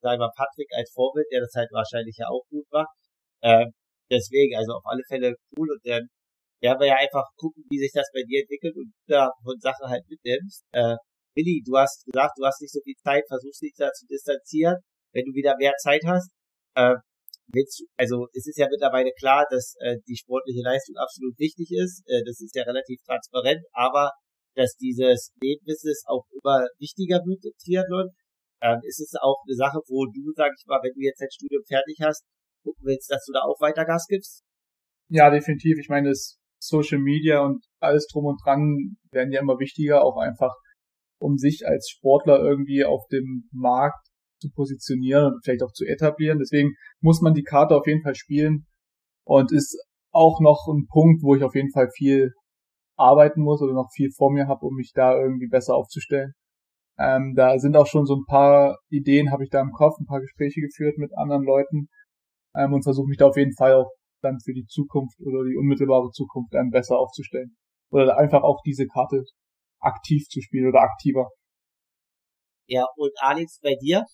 [0.06, 2.94] sagen wir Patrick als Vorbild, der das halt wahrscheinlich ja auch gut macht.
[3.42, 3.66] Äh,
[4.06, 6.06] deswegen, also auf alle Fälle cool und dann
[6.62, 9.90] werden wir ja einfach gucken, wie sich das bei dir entwickelt und da von Sachen
[9.90, 10.62] halt mitnimmst.
[10.70, 10.94] Äh,
[11.34, 14.78] Willi, du hast gesagt, du hast nicht so viel Zeit, versuchst dich da zu distanzieren.
[15.12, 16.30] Wenn du wieder mehr Zeit hast,
[16.74, 16.94] äh,
[17.52, 21.68] willst du, also es ist ja mittlerweile klar, dass äh, die sportliche Leistung absolut wichtig
[21.74, 22.02] ist.
[22.06, 24.10] Äh, das ist ja relativ transparent, aber
[24.54, 28.08] dass dieses Nebenbusiness auch immer wichtiger wird im Triathlon,
[28.62, 31.30] ähm, ist es auch eine Sache, wo du, sag ich mal, wenn du jetzt dein
[31.30, 32.24] Studium fertig hast,
[32.62, 34.42] gucken willst, dass du da auch weiter Gas gibst?
[35.08, 35.78] Ja, definitiv.
[35.78, 40.16] Ich meine, das Social Media und alles drum und dran werden ja immer wichtiger, auch
[40.16, 40.54] einfach
[41.18, 44.06] um sich als Sportler irgendwie auf dem Markt
[44.40, 46.38] zu positionieren und vielleicht auch zu etablieren.
[46.38, 48.66] Deswegen muss man die Karte auf jeden Fall spielen
[49.24, 49.78] und ist
[50.12, 52.32] auch noch ein Punkt, wo ich auf jeden Fall viel
[52.96, 56.32] arbeiten muss oder noch viel vor mir habe, um mich da irgendwie besser aufzustellen.
[56.98, 60.06] Ähm, da sind auch schon so ein paar Ideen, habe ich da im Kopf, ein
[60.06, 61.88] paar Gespräche geführt mit anderen Leuten
[62.54, 63.90] ähm, und versuche mich da auf jeden Fall auch
[64.22, 67.56] dann für die Zukunft oder die unmittelbare Zukunft dann besser aufzustellen.
[67.90, 69.24] Oder einfach auch diese Karte
[69.80, 71.28] aktiv zu spielen oder aktiver.
[72.66, 74.04] Ja, und Alex, bei dir?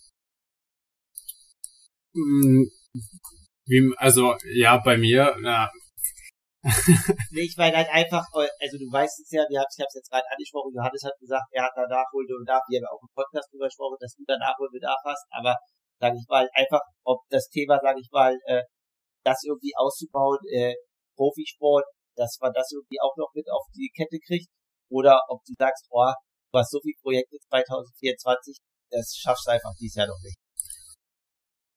[2.15, 2.69] Hm,
[3.67, 5.71] wie, also, ja, bei mir, na.
[7.35, 9.99] Nee, ich meine halt einfach, also du weißt es ja, wir haben, ich habe es
[9.99, 13.51] jetzt gerade angesprochen, Johannes hat gesagt, er hat da Nachholbedarf, wir haben auch im Podcast
[13.51, 15.59] drüber gesprochen, dass du da Nachholbedarf hast, aber
[15.99, 18.63] sage ich mal, einfach, ob das Thema, sage ich mal, äh,
[19.25, 20.75] das irgendwie auszubauen, äh,
[21.19, 24.49] Profisport, dass man das irgendwie auch noch mit auf die Kette kriegt,
[24.93, 26.13] oder ob du sagst, oh,
[26.53, 28.59] du hast so viele Projekte 2024,
[28.91, 30.37] das schaffst du einfach dieses Jahr noch nicht.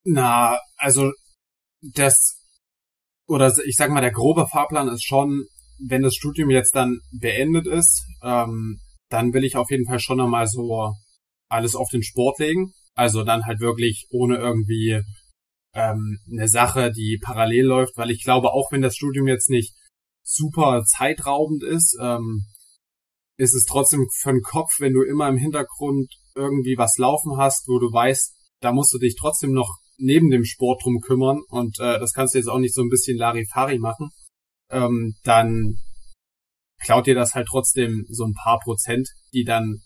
[0.04, 1.12] Na, also
[1.82, 2.35] das
[3.28, 5.48] oder ich sag mal, der grobe Fahrplan ist schon
[5.80, 10.18] wenn das Studium jetzt dann beendet ist, ähm, dann will ich auf jeden Fall schon
[10.18, 10.94] nochmal so
[11.50, 12.72] alles auf den Sport legen.
[12.96, 15.02] Also dann halt wirklich ohne irgendwie
[15.74, 19.74] ähm, eine Sache, die parallel läuft, weil ich glaube, auch wenn das Studium jetzt nicht
[20.24, 22.46] super zeitraubend ist, ähm,
[23.38, 27.68] ist es trotzdem für den Kopf, wenn du immer im Hintergrund irgendwie was laufen hast,
[27.68, 31.80] wo du weißt, da musst du dich trotzdem noch neben dem Sport drum kümmern und
[31.80, 34.10] äh, das kannst du jetzt auch nicht so ein bisschen Larifari machen,
[34.72, 35.78] ähm, dann
[36.84, 39.82] klaut dir das halt trotzdem so ein paar Prozent, die dann,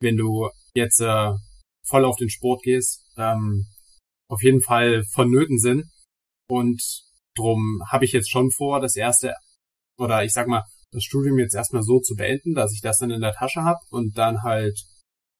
[0.00, 1.32] wenn du jetzt äh,
[1.86, 3.66] voll auf den Sport gehst, ähm,
[4.28, 5.84] auf jeden Fall vonnöten sind.
[6.48, 6.82] Und
[7.36, 9.34] drum habe ich jetzt schon vor, das erste,
[9.98, 13.10] oder ich sag mal, das Studium jetzt erstmal so zu beenden, dass ich das dann
[13.10, 14.78] in der Tasche habe und dann halt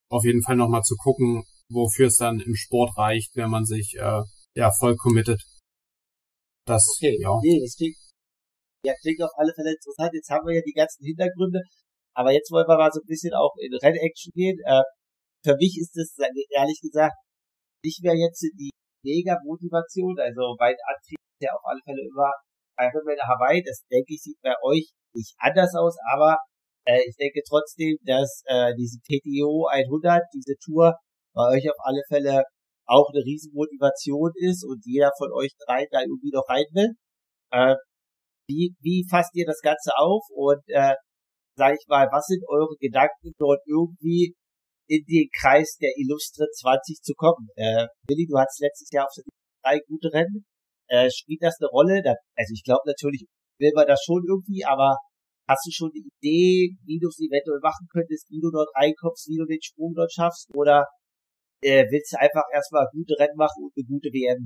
[0.09, 3.95] auf jeden Fall nochmal zu gucken, wofür es dann im Sport reicht, wenn man sich
[3.99, 4.21] äh,
[4.55, 5.41] ja voll committet.
[6.65, 7.35] Das, okay, ja.
[7.43, 7.97] Nee, das klingt,
[8.85, 10.11] ja, klingt auf alle Fälle interessant.
[10.13, 11.59] Jetzt haben wir ja die ganzen Hintergründe,
[12.15, 14.57] aber jetzt wollen wir mal so ein bisschen auch in Rennaction gehen.
[14.63, 14.83] Äh,
[15.43, 16.15] für mich ist das
[16.55, 17.15] ehrlich gesagt
[17.83, 18.71] nicht mehr jetzt die
[19.03, 22.31] mega Motivation, also mein Antrieb ist ja auf alle Fälle immer
[22.79, 26.37] Ironman Hawaii, das denke ich sieht bei euch nicht anders aus, aber
[26.87, 30.95] äh, ich denke trotzdem, dass äh, diese PTO 100, diese Tour
[31.33, 32.43] bei euch auf alle Fälle
[32.85, 36.91] auch eine Riesenmotivation ist und jeder von euch drei da irgendwie noch rein will.
[37.51, 37.75] Äh,
[38.47, 40.95] wie, wie fasst ihr das Ganze auf und äh,
[41.55, 44.35] sage ich mal, was sind eure Gedanken dort irgendwie
[44.89, 47.47] in den Kreis der Illustre 20 zu kommen?
[47.55, 49.15] Äh, Willi, du hattest letztes Jahr auf
[49.63, 50.45] drei gute Rennen.
[50.89, 52.01] Äh, spielt das eine Rolle?
[52.03, 53.25] Da, also ich glaube natürlich
[53.59, 54.97] will man das schon irgendwie, aber
[55.47, 59.27] hast du schon eine Idee, wie du es eventuell machen könntest, wie du dort reinkommst,
[59.29, 60.49] wie du den Sprung dort schaffst?
[60.53, 60.85] Oder
[61.63, 64.45] äh, willst du einfach erstmal gute Rennen machen und eine gute WM?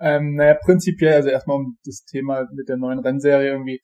[0.00, 3.80] Ähm, naja, prinzipiell, also erstmal um das Thema mit der neuen Rennserie irgendwie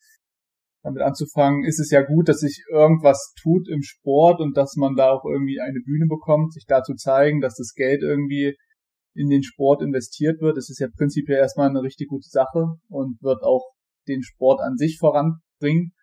[0.85, 4.95] damit anzufangen, ist es ja gut, dass sich irgendwas tut im Sport und dass man
[4.95, 8.55] da auch irgendwie eine Bühne bekommt, sich da zu zeigen, dass das Geld irgendwie
[9.15, 10.57] in den Sport investiert wird.
[10.57, 13.71] Das ist ja prinzipiell erstmal eine richtig gute Sache und wird auch
[14.07, 15.93] den Sport an sich voranbringen.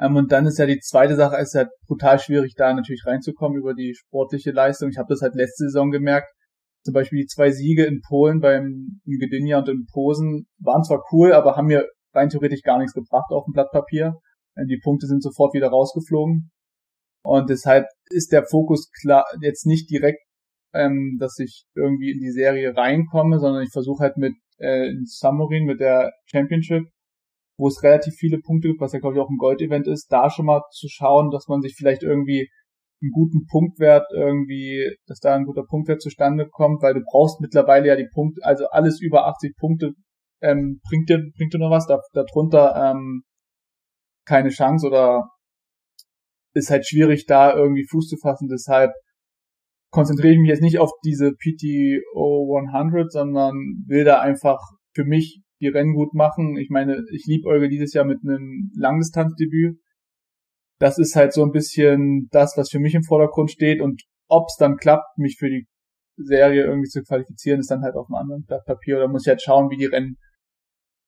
[0.00, 3.58] Ähm, und dann ist ja die zweite Sache, ist halt brutal schwierig, da natürlich reinzukommen
[3.58, 4.90] über die sportliche Leistung.
[4.90, 6.28] Ich habe das halt letzte Saison gemerkt.
[6.84, 11.32] Zum Beispiel die zwei Siege in Polen beim Gdynia und in Posen waren zwar cool,
[11.32, 14.14] aber haben mir rein theoretisch gar nichts gebracht auf dem Blatt Papier.
[14.56, 16.50] Ähm, die Punkte sind sofort wieder rausgeflogen.
[17.24, 20.22] Und deshalb ist der Fokus klar jetzt nicht direkt,
[20.72, 25.04] ähm, dass ich irgendwie in die Serie reinkomme, sondern ich versuche halt mit äh, in
[25.04, 26.84] Samurin mit der Championship
[27.58, 30.30] wo es relativ viele Punkte gibt, was ja glaube ich auch ein Gold-Event ist, da
[30.30, 32.48] schon mal zu schauen, dass man sich vielleicht irgendwie
[33.02, 37.88] einen guten Punktwert irgendwie, dass da ein guter Punktwert zustande kommt, weil du brauchst mittlerweile
[37.88, 39.92] ja die Punkte, also alles über 80 Punkte
[40.40, 43.22] ähm, bringt dir bringt dir noch was, da, darunter ähm,
[44.24, 45.28] keine Chance oder
[46.54, 48.92] ist halt schwierig da irgendwie Fuß zu fassen, deshalb
[49.90, 53.54] konzentriere ich mich jetzt nicht auf diese PTO 100, sondern
[53.86, 54.58] will da einfach
[54.94, 56.56] für mich die Rennen gut machen.
[56.56, 59.78] Ich meine, ich liebe Euge dieses Jahr mit einem Langdistanzdebüt.
[60.78, 64.46] Das ist halt so ein bisschen das, was für mich im Vordergrund steht und ob
[64.48, 65.66] es dann klappt, mich für die
[66.16, 68.96] Serie irgendwie zu qualifizieren, ist dann halt auf einem anderen Blatt Papier.
[68.96, 70.16] Oder muss ich halt schauen, wie die Rennen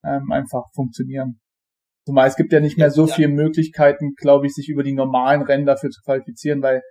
[0.04, 1.40] ähm, einfach funktionieren.
[2.06, 3.14] Zumal es gibt ja nicht mehr so ja.
[3.14, 6.82] viele Möglichkeiten, glaube ich, sich über die normalen Rennen dafür zu qualifizieren, weil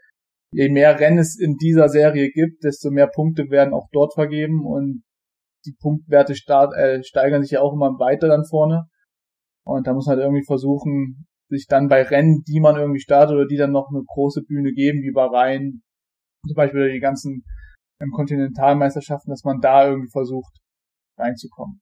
[0.53, 4.65] je mehr Rennen es in dieser Serie gibt, desto mehr Punkte werden auch dort vergeben
[4.65, 5.03] und
[5.65, 8.85] die Punktwerte start, äh, steigern sich ja auch immer weiter dann vorne.
[9.65, 13.35] Und da muss man halt irgendwie versuchen, sich dann bei Rennen, die man irgendwie startet
[13.35, 15.81] oder die dann noch eine große Bühne geben, wie Bahrain,
[16.47, 17.43] zum Beispiel die ganzen
[18.01, 20.57] ähm, Kontinentalmeisterschaften, dass man da irgendwie versucht
[21.17, 21.81] reinzukommen.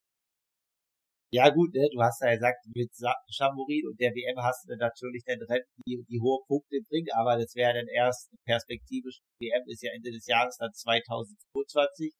[1.29, 2.89] Ja gut, ne, du hast ja gesagt, mit
[3.29, 7.37] Chamorin und der WM hast du natürlich dann Rennen, die, die hohe Punkte bringen, aber
[7.37, 9.19] das wäre dann erst perspektivisch.
[9.41, 12.13] WM ist ja Ende des Jahres dann 2022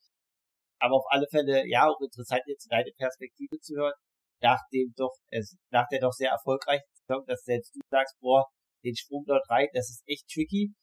[0.80, 3.94] aber auf alle Fälle, ja, auch interessant jetzt deine Perspektive zu hören,
[4.42, 8.46] nach dem doch, es, nach der doch sehr erfolgreichen Saison, dass selbst du sagst, boah,
[8.84, 10.74] den Sprung dort rein, das ist echt tricky.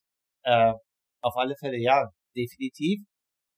[0.43, 0.73] Äh,
[1.23, 2.05] auf alle Fälle, ja,
[2.37, 3.01] definitiv.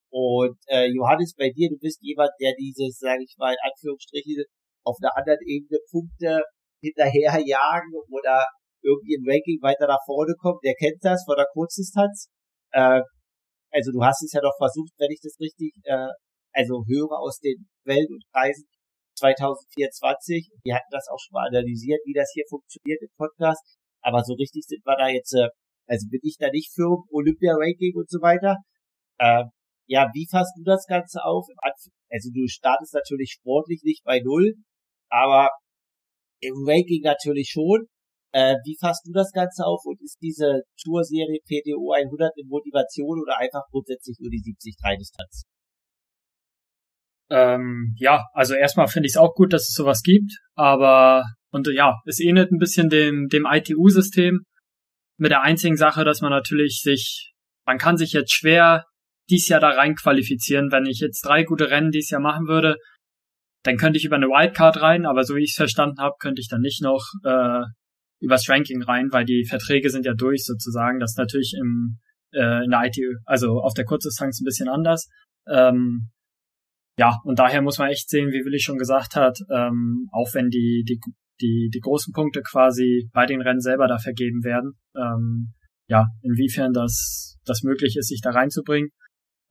[0.09, 4.43] Und äh, Johannes, bei dir, du bist jemand, der dieses, sage ich mal, in Anführungsstrichen,
[4.85, 6.41] auf einer anderen Ebene Punkte
[6.81, 8.45] hinterherjagen oder
[8.81, 12.29] irgendwie im Ranking weiter nach vorne kommt, der kennt das von der Kurzdistanz.
[12.71, 13.01] Äh,
[13.71, 16.07] also du hast es ja doch versucht, wenn ich das richtig äh,
[16.57, 18.65] also Hörer aus den Welt und Kreisen
[19.13, 20.49] 2024.
[20.63, 23.61] Wir hatten das auch schon mal analysiert, wie das hier funktioniert im Podcast.
[24.01, 25.49] Aber so richtig sind wir da jetzt, äh,
[25.85, 28.57] also bin ich da nicht für Olympia-Ranking und so weiter.
[29.19, 29.45] Äh,
[29.85, 31.45] ja, wie fasst du das Ganze auf?
[32.09, 34.55] Also du startest natürlich sportlich nicht bei Null,
[35.09, 35.49] aber
[36.41, 37.85] im Ranking natürlich schon.
[38.33, 43.21] Äh, wie fasst du das Ganze auf und ist diese Tourserie PTO 100 eine Motivation
[43.21, 45.45] oder einfach grundsätzlich nur die 73 Distanz?
[47.29, 51.67] Ähm, ja, also erstmal finde ich es auch gut, dass es sowas gibt, aber und
[51.73, 54.41] ja, es ähnelt ein bisschen dem, dem ITU-System
[55.17, 57.33] mit der einzigen Sache, dass man natürlich sich,
[57.65, 58.85] man kann sich jetzt schwer
[59.29, 60.71] dies Jahr da rein qualifizieren.
[60.71, 62.77] Wenn ich jetzt drei gute Rennen dies Jahr machen würde,
[63.63, 66.39] dann könnte ich über eine Wildcard rein, aber so wie ich es verstanden habe, könnte
[66.39, 67.63] ich dann nicht noch äh,
[68.19, 70.99] übers Ranking rein, weil die Verträge sind ja durch sozusagen.
[70.99, 71.99] Das ist natürlich im,
[72.31, 75.09] äh, in der ITU, also auf der Kurzdistanz ein bisschen anders.
[75.49, 76.09] Ähm,
[76.97, 80.49] ja, und daher muss man echt sehen, wie Willi schon gesagt hat, ähm, auch wenn
[80.49, 80.99] die, die,
[81.39, 85.53] die, die großen Punkte quasi bei den Rennen selber da vergeben werden, ähm,
[85.87, 88.89] ja, inwiefern das, das möglich ist, sich da reinzubringen.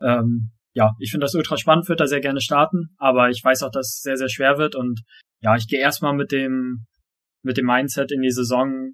[0.03, 3.63] Ähm, ja, ich finde das ultra spannend, würde da sehr gerne starten, aber ich weiß
[3.63, 5.03] auch, dass es sehr, sehr schwer wird und
[5.41, 6.87] ja, ich gehe erstmal mit dem,
[7.43, 8.91] mit dem Mindset in die Saison,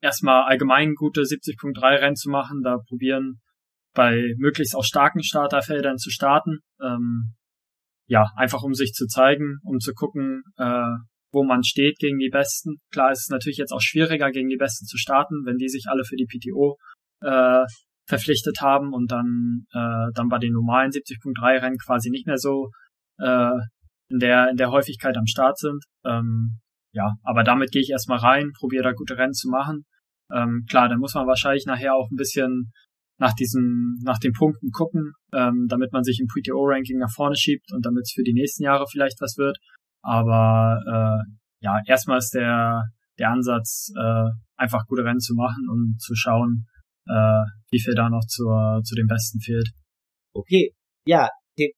[0.00, 3.40] erstmal allgemein gute 70.3 Rennen zu machen, da probieren,
[3.92, 6.60] bei möglichst auch starken Starterfeldern zu starten.
[6.80, 7.34] Ähm,
[8.12, 10.96] ja, einfach um sich zu zeigen, um zu gucken, äh,
[11.32, 12.74] wo man steht gegen die Besten.
[12.92, 15.86] Klar ist es natürlich jetzt auch schwieriger, gegen die Besten zu starten, wenn die sich
[15.88, 16.76] alle für die PTO
[17.22, 17.64] äh,
[18.06, 22.68] verpflichtet haben und dann, äh, dann bei den normalen 70.3 Rennen quasi nicht mehr so
[23.18, 23.56] äh,
[24.10, 25.82] in der in der Häufigkeit am Start sind.
[26.04, 26.60] Ähm,
[26.92, 29.86] ja, aber damit gehe ich erstmal rein, probiere da gute Rennen zu machen.
[30.30, 32.72] Ähm, klar, dann muss man wahrscheinlich nachher auch ein bisschen
[33.18, 37.72] nach diesen, nach den Punkten gucken, ähm, damit man sich im PTO-Ranking nach vorne schiebt
[37.72, 39.58] und damit es für die nächsten Jahre vielleicht was wird.
[40.02, 42.82] Aber äh, ja, erstmal ist der,
[43.18, 46.66] der Ansatz, äh, einfach gute Rennen zu machen und zu schauen,
[47.06, 49.68] äh, wie viel da noch zur, zu den Besten fehlt.
[50.34, 50.74] Okay,
[51.06, 51.28] ja,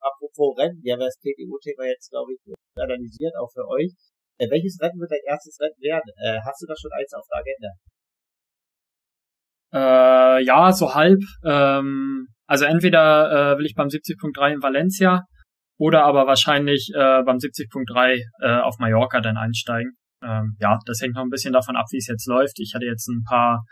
[0.01, 2.41] apropos Rennen, haben das PTO-Thema jetzt, glaube ich,
[2.77, 3.93] analysiert, auch für euch.
[4.39, 6.11] Äh, welches Rennen wird dein erstes Rennen werden?
[6.17, 7.71] Äh, hast du da schon eins auf der Agenda?
[9.75, 11.21] Äh, ja, so halb.
[11.45, 15.25] Ähm, also entweder äh, will ich beim 70.3 in Valencia
[15.79, 19.97] oder aber wahrscheinlich äh, beim 70.3 äh, auf Mallorca dann einsteigen.
[20.23, 22.61] Ähm, ja, das hängt noch ein bisschen davon ab, wie es jetzt läuft.
[22.61, 23.65] Ich hatte jetzt ein paar,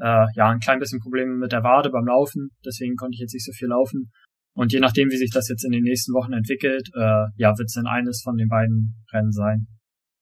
[0.00, 3.34] äh, ja, ein klein bisschen Probleme mit der Wade beim Laufen, deswegen konnte ich jetzt
[3.34, 4.10] nicht so viel laufen.
[4.56, 7.66] Und je nachdem, wie sich das jetzt in den nächsten Wochen entwickelt, äh, ja, wird
[7.66, 9.66] es dann eines von den beiden Rennen sein.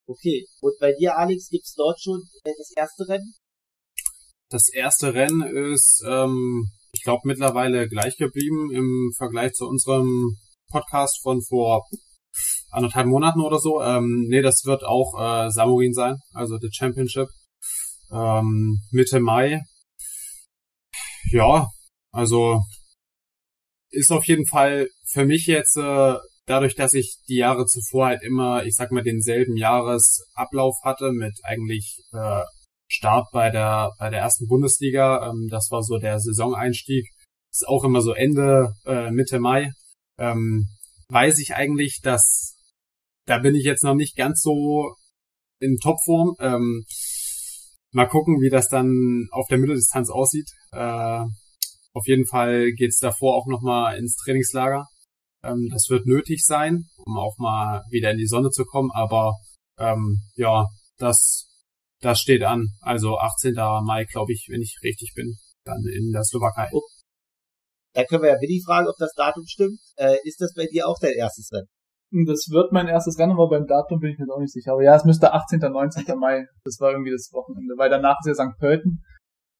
[0.06, 3.32] Okay, und bei dir, Alex, gibt's dort schon das erste Rennen?
[4.52, 10.36] Das erste Rennen ist, ähm, ich glaube, mittlerweile gleich geblieben im Vergleich zu unserem
[10.68, 11.86] Podcast von vor
[12.70, 13.82] anderthalb Monaten oder so.
[13.82, 17.28] Ähm, nee, das wird auch äh, Samurin sein, also The Championship.
[18.10, 19.62] Ähm, Mitte Mai.
[21.30, 21.68] Ja,
[22.10, 22.60] also
[23.90, 28.22] ist auf jeden Fall für mich jetzt, äh, dadurch, dass ich die Jahre zuvor halt
[28.22, 32.42] immer, ich sag mal, denselben Jahresablauf hatte mit eigentlich äh,
[32.92, 35.30] Start bei der, bei der ersten Bundesliga.
[35.30, 37.06] Ähm, das war so der Saisoneinstieg.
[37.50, 39.72] Ist auch immer so Ende, äh, Mitte Mai.
[40.18, 40.68] Ähm,
[41.08, 42.56] weiß ich eigentlich, dass
[43.26, 44.94] da bin ich jetzt noch nicht ganz so
[45.58, 46.34] in Topform.
[46.38, 46.84] Ähm,
[47.92, 50.50] mal gucken, wie das dann auf der Mitteldistanz aussieht.
[50.72, 51.24] Äh,
[51.94, 54.86] auf jeden Fall geht's davor auch nochmal ins Trainingslager.
[55.42, 58.90] Ähm, das wird nötig sein, um auch mal wieder in die Sonne zu kommen.
[58.92, 59.36] Aber
[59.78, 60.66] ähm, ja,
[60.98, 61.51] das
[62.02, 62.68] das steht an.
[62.80, 63.54] Also 18.
[63.84, 66.68] Mai, glaube ich, wenn ich richtig bin, dann in der Slowakei.
[66.72, 66.82] Oh.
[67.94, 69.78] Da können wir ja Willi fragen, ob das Datum stimmt.
[69.96, 71.68] Äh, ist das bei dir auch dein erstes Rennen?
[72.26, 74.72] Das wird mein erstes Rennen, aber beim Datum bin ich mir auch nicht sicher.
[74.72, 75.60] Aber ja, es müsste 18.
[75.60, 76.04] 19.
[76.18, 76.44] Mai.
[76.64, 77.74] Das war irgendwie das Wochenende.
[77.76, 78.58] Weil danach ist ja St.
[78.58, 79.04] Pölten,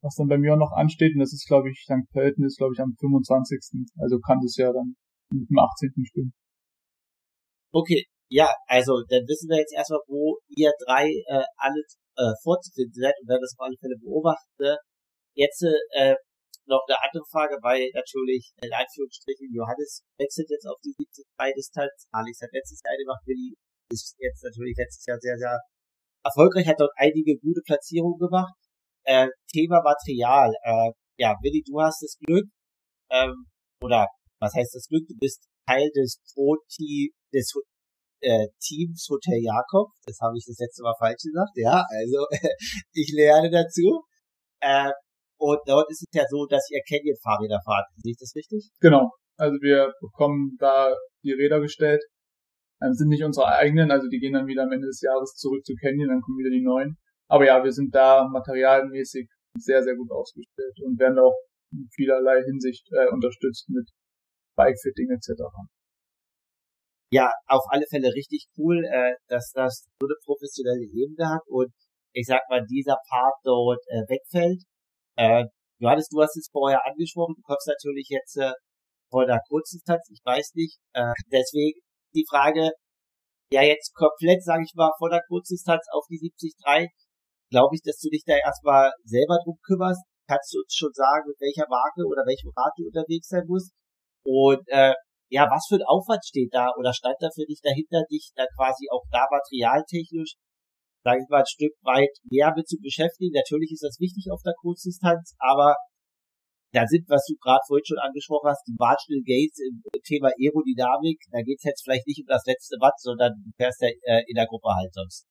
[0.03, 1.15] was dann bei mir auch noch ansteht.
[1.15, 2.11] Und das ist, glaube ich, St.
[2.13, 3.89] Pölten ist, glaube ich, am 25.
[3.99, 4.97] Also kann das ja dann
[5.33, 5.93] mit dem 18.
[6.05, 6.33] stimmen.
[7.73, 11.81] Okay, ja, also dann wissen wir jetzt erstmal, wo ihr drei äh, alle
[12.16, 14.77] äh, vorzufinden seid und werden das auf alle Fälle beobachten.
[15.35, 16.14] Jetzt äh,
[16.66, 22.07] noch eine andere Frage, weil natürlich in Anführungsstrichen Johannes wechselt jetzt auf die 73 Distanz.
[22.12, 23.55] Alex hat letztes Jahr eine gemacht, Willi
[23.90, 25.59] ist jetzt natürlich letztes Jahr sehr, sehr
[26.25, 28.55] erfolgreich, hat dort einige gute Platzierungen gemacht.
[29.05, 30.53] Äh, Thema Material.
[30.62, 32.46] Äh, ja, Willi, du hast das Glück,
[33.11, 33.51] ähm,
[33.83, 34.07] oder
[34.40, 35.07] was heißt das Glück?
[35.09, 37.53] Du bist Teil des Pro-Team, des
[38.23, 39.90] äh, Teams Hotel Jakob.
[40.06, 41.52] Das habe ich das letzte Mal falsch gesagt.
[41.56, 42.27] Ja, also
[42.92, 44.02] ich lerne dazu.
[44.60, 44.92] Äh,
[45.38, 47.87] und dort ist es ja so, dass ihr Canyon-Fahrräder fahrt.
[47.96, 48.70] Sehe ich das richtig?
[48.81, 49.10] Genau.
[49.37, 50.94] Also wir bekommen da
[51.25, 52.02] die Räder gestellt.
[52.83, 55.64] Ähm, sind nicht unsere eigenen, also die gehen dann wieder am Ende des Jahres zurück
[55.64, 56.96] zu Canyon, dann kommen wieder die neuen.
[57.29, 61.37] Aber ja, wir sind da materialmäßig sehr, sehr gut ausgestellt und werden auch
[61.73, 63.88] in vielerlei Hinsicht äh, unterstützt mit
[64.56, 65.42] Bikefitting etc.
[67.13, 71.69] Ja, auf alle Fälle richtig cool, äh, dass das so eine professionelle Ebene hat und
[72.15, 74.63] ich sag mal, dieser Part dort äh, wegfällt.
[75.17, 75.44] Äh,
[75.79, 78.52] Johannes, du hast es vorher angesprochen, du kommst natürlich jetzt äh,
[79.10, 80.79] von der Kurzdistanz, ich weiß nicht.
[80.94, 81.81] Äh, deswegen
[82.15, 82.71] die Frage,
[83.52, 86.88] ja jetzt komplett, sage ich mal, von der Kurzdistanz auf die 73,
[87.50, 90.00] glaube ich, dass du dich da erstmal selber drum kümmerst.
[90.27, 93.73] Kannst du uns schon sagen, mit welcher Marke oder welchem Rad du unterwegs sein musst?
[94.25, 94.94] Und äh,
[95.33, 98.45] ja, was für ein Aufwand steht da oder stand da für dich dahinter, dich da
[98.55, 100.37] quasi auch da materialtechnisch,
[101.03, 103.33] sage ich mal, ein Stück weit mehr mit zu beschäftigen?
[103.33, 105.75] Natürlich ist das wichtig auf der Kurzdistanz, aber
[106.73, 111.21] da sind, was du gerade vorhin schon angesprochen hast, die Marginal Gates im Thema Aerodynamik.
[111.33, 114.37] Da geht's jetzt vielleicht nicht um das letzte Watt, sondern du fährst ja äh, in
[114.37, 115.27] der Gruppe halt sonst.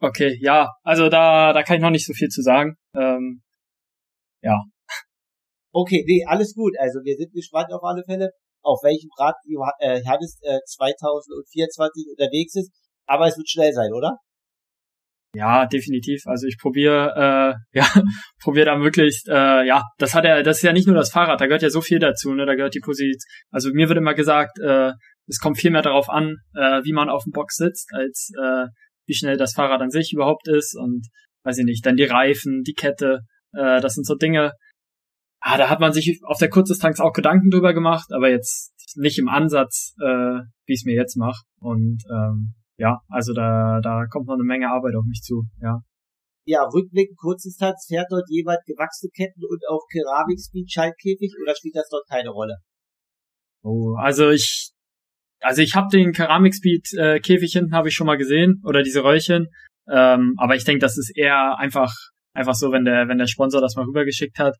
[0.00, 2.74] Okay, ja, also da, da kann ich noch nicht so viel zu sagen.
[2.94, 3.42] Ähm,
[4.42, 4.58] ja.
[5.72, 6.74] Okay, nee, alles gut.
[6.78, 8.30] Also wir sind gespannt auf alle Fälle,
[8.62, 12.70] auf welchem Rad Johannes äh, 2024 unterwegs ist.
[13.06, 14.18] Aber es wird schnell sein, oder?
[15.34, 16.22] Ja, definitiv.
[16.26, 17.86] Also ich probiere, äh, ja,
[18.42, 21.40] probiere da möglichst, äh, ja, das hat ja, das ist ja nicht nur das Fahrrad,
[21.40, 22.46] da gehört ja so viel dazu, ne?
[22.46, 23.14] Da gehört die Position.
[23.50, 24.92] Also mir wird immer gesagt, äh,
[25.28, 28.66] es kommt viel mehr darauf an, äh, wie man auf dem Box sitzt, als äh,
[29.06, 31.06] wie schnell das Fahrrad an sich überhaupt ist und
[31.44, 33.20] weiß ich nicht, dann die Reifen, die Kette,
[33.52, 34.52] äh, das sind so Dinge.
[35.40, 39.18] Ah, da hat man sich auf der Kurzdistanz auch Gedanken drüber gemacht, aber jetzt nicht
[39.18, 41.42] im Ansatz, äh, wie ich es mir jetzt mache.
[41.60, 45.80] Und ähm, ja, also da, da kommt noch eine Menge Arbeit auf mich zu, ja.
[46.46, 51.88] Ja, rückblickend Kurzdistanz, fährt dort jemand gewachsene Ketten und auch Keramik-Speed Schaltkäfig oder spielt das
[51.90, 52.56] dort keine Rolle?
[53.62, 54.72] Oh, also ich,
[55.40, 59.04] also ich habe den Keramik-Speed äh, Käfig hinten habe ich schon mal gesehen oder diese
[59.04, 59.48] Röllchen,
[59.90, 61.94] ähm, aber ich denke, das ist eher einfach
[62.32, 64.56] einfach so, wenn der wenn der Sponsor das mal rübergeschickt hat.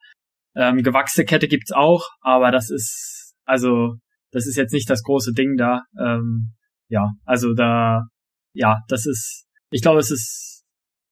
[0.56, 3.96] Ähm, gewachsene Kette gibt's auch, aber das ist also
[4.32, 5.82] das ist jetzt nicht das große Ding da.
[5.98, 6.54] Ähm,
[6.88, 8.02] ja, also da,
[8.54, 10.64] ja, das ist, ich glaube, es ist,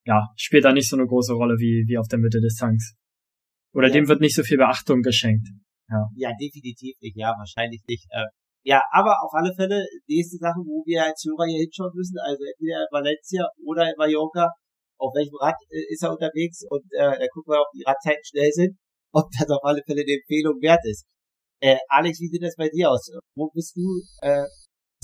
[0.04, 2.94] ja, spielt da nicht so eine große Rolle wie, wie auf der Mitte des Tanks.
[3.74, 3.94] Oder ja.
[3.94, 5.48] dem wird nicht so viel Beachtung geschenkt.
[5.88, 8.06] Ja, ja definitiv nicht, ja, wahrscheinlich nicht.
[8.10, 8.26] Äh,
[8.64, 12.42] ja, aber auf alle Fälle, nächste Sache, wo wir als Hörer hier hinschauen müssen, also
[12.44, 14.50] entweder in Valencia oder in Mallorca,
[14.98, 18.24] auf welchem Rad äh, ist er unterwegs und äh, da gucken wir, ob die Radzeiten
[18.24, 18.76] schnell sind,
[19.12, 21.04] ob das auf alle Fälle eine Empfehlung wert ist.
[21.60, 23.10] Äh, Alex, wie sieht das bei dir aus?
[23.34, 24.46] Wo bist du äh,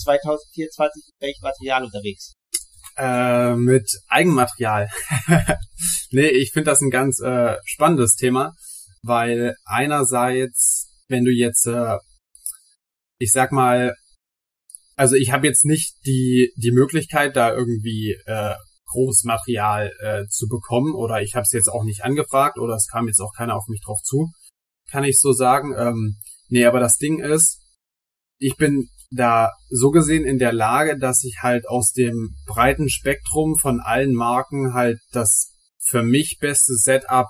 [0.00, 2.34] 2024 mit welchem Material unterwegs?
[2.96, 4.88] Äh, mit Eigenmaterial.
[6.10, 8.52] nee, ich finde das ein ganz äh, spannendes Thema,
[9.02, 11.96] weil einerseits, wenn du jetzt, äh,
[13.18, 13.94] ich sag mal,
[14.96, 18.54] also ich habe jetzt nicht die die Möglichkeit, da irgendwie äh,
[18.94, 22.88] großes Material äh, zu bekommen oder ich habe es jetzt auch nicht angefragt oder es
[22.90, 24.30] kam jetzt auch keiner auf mich drauf zu,
[24.90, 25.74] kann ich so sagen.
[25.76, 26.16] Ähm,
[26.48, 27.60] nee, aber das Ding ist,
[28.38, 33.56] ich bin da so gesehen in der Lage, dass ich halt aus dem breiten Spektrum
[33.56, 37.28] von allen Marken halt das für mich beste Setup,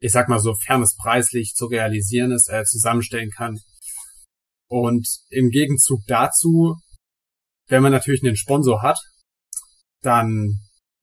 [0.00, 3.58] ich sag mal so fernes preislich zu realisieren ist, äh, zusammenstellen kann.
[4.68, 6.76] Und im Gegenzug dazu,
[7.68, 8.98] wenn man natürlich einen Sponsor hat,
[10.02, 10.60] dann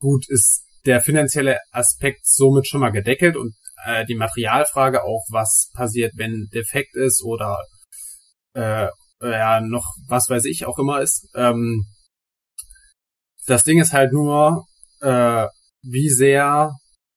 [0.08, 3.54] gut ist der finanzielle Aspekt somit schon mal gedeckelt und
[3.86, 7.62] äh, die Materialfrage auch, was passiert, wenn defekt ist oder
[8.54, 8.88] äh,
[9.22, 11.28] ja, noch was weiß ich auch immer ist.
[11.36, 11.86] Ähm,
[13.48, 14.66] das Ding ist halt nur,
[15.02, 15.48] äh,
[15.82, 16.72] wie sehr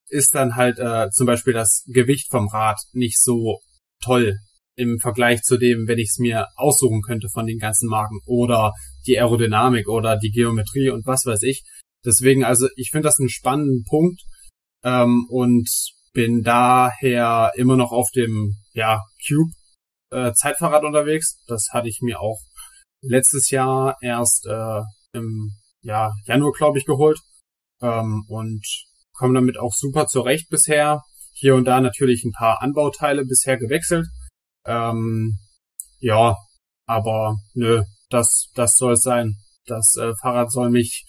[0.08, 3.60] ist dann halt äh, zum Beispiel das Gewicht vom Rad nicht so
[4.02, 4.36] toll
[4.76, 8.72] im Vergleich zu dem, wenn ich es mir aussuchen könnte von den ganzen Marken oder
[9.06, 11.62] die Aerodynamik oder die Geometrie und was weiß ich.
[12.04, 14.20] Deswegen, also ich finde das einen spannenden Punkt
[14.84, 15.68] ähm, und
[16.12, 19.52] bin daher immer noch auf dem ja Cube
[20.10, 21.42] äh, Zeitfahrrad unterwegs.
[21.46, 22.40] Das hatte ich mir auch
[23.02, 24.80] letztes Jahr erst äh,
[25.12, 27.18] im ja, Januar, glaube ich, geholt.
[27.80, 28.62] Ähm, und
[29.12, 31.02] komme damit auch super zurecht bisher.
[31.32, 34.06] Hier und da natürlich ein paar Anbauteile bisher gewechselt.
[34.66, 35.38] Ähm,
[35.98, 36.36] ja,
[36.86, 39.36] aber nö, das, das soll es sein.
[39.66, 41.04] Das äh, Fahrrad soll mich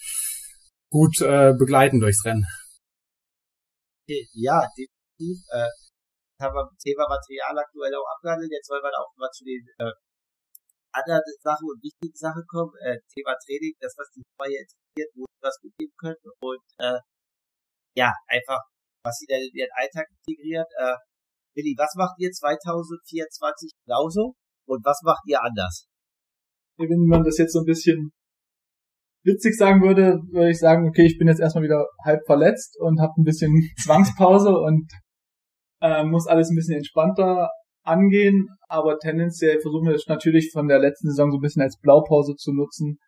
[0.92, 2.44] gut äh, begleiten durchs Rennen.
[4.36, 5.40] Ja, definitiv.
[5.48, 5.72] Äh,
[6.36, 8.52] haben wir Thema Material aktuell auch abgehandelt.
[8.52, 9.94] Jetzt wollen wir auch mal zu den äh,
[10.92, 12.76] anderen Sachen und wichtigen Sachen kommen.
[12.84, 17.00] Äh, Thema Training, das, was die Freie interessiert, wo sie was mitgeben können und äh,
[17.96, 18.60] ja, einfach,
[19.04, 20.68] was sie dann in ihren Alltag integrieren.
[20.76, 20.96] Äh,
[21.56, 24.34] Willi, was macht ihr 2024 genauso
[24.68, 25.88] und was macht ihr anders?
[26.76, 28.12] Wenn man das jetzt so ein bisschen
[29.24, 33.00] witzig sagen würde, würde ich sagen, okay, ich bin jetzt erstmal wieder halb verletzt und
[33.00, 33.52] habe ein bisschen
[33.82, 34.90] Zwangspause und
[35.80, 37.50] äh, muss alles ein bisschen entspannter
[37.84, 41.78] angehen, aber tendenziell versuchen wir es natürlich von der letzten Saison so ein bisschen als
[41.80, 42.98] Blaupause zu nutzen,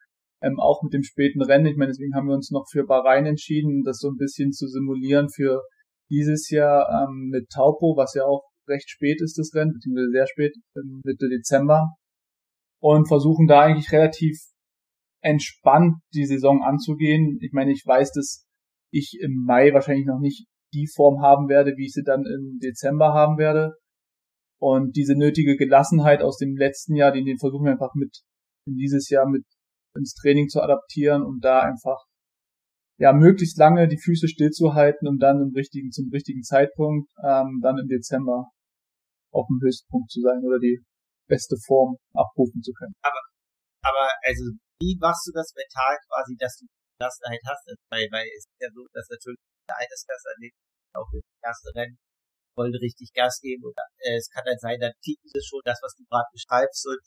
[0.43, 1.67] ähm, auch mit dem späten Rennen.
[1.67, 4.67] Ich meine, deswegen haben wir uns noch für Bahrain entschieden, das so ein bisschen zu
[4.67, 5.63] simulieren für
[6.11, 10.27] dieses Jahr ähm, mit Taupo, was ja auch recht spät ist, das Rennen, beziehungsweise sehr
[10.27, 10.55] spät,
[11.05, 11.91] Mitte Dezember.
[12.81, 14.37] Und versuchen da eigentlich relativ
[15.25, 17.39] entspannt die Saison anzugehen.
[17.41, 18.47] Ich meine, ich weiß, dass
[18.93, 22.59] ich im Mai wahrscheinlich noch nicht die Form haben werde, wie ich sie dann im
[22.63, 23.75] Dezember haben werde.
[24.61, 28.21] Und diese nötige Gelassenheit aus dem letzten Jahr, den, versuchen wir einfach mit
[28.67, 29.45] in dieses Jahr mit
[29.97, 32.05] ins Training zu adaptieren und da einfach
[32.99, 37.79] ja möglichst lange die Füße stillzuhalten, um dann im richtigen zum richtigen Zeitpunkt ähm, dann
[37.79, 38.51] im Dezember
[39.33, 40.81] auf dem Höchstpunkt zu sein oder die
[41.29, 42.95] beste Form abrufen zu können.
[43.03, 43.21] Aber
[43.83, 44.45] aber also
[44.81, 46.67] wie machst du das mental quasi, dass du
[46.99, 47.63] Gelassenheit hast?
[47.69, 50.29] Also, weil, weil es ist ja so, dass natürlich der Altersklasse
[50.95, 51.99] auch im ersten Rennen
[52.57, 55.79] wollen richtig Gas geben und äh, es kann dann sein, dann ticken sie schon das,
[55.83, 57.03] was du gerade beschreibst und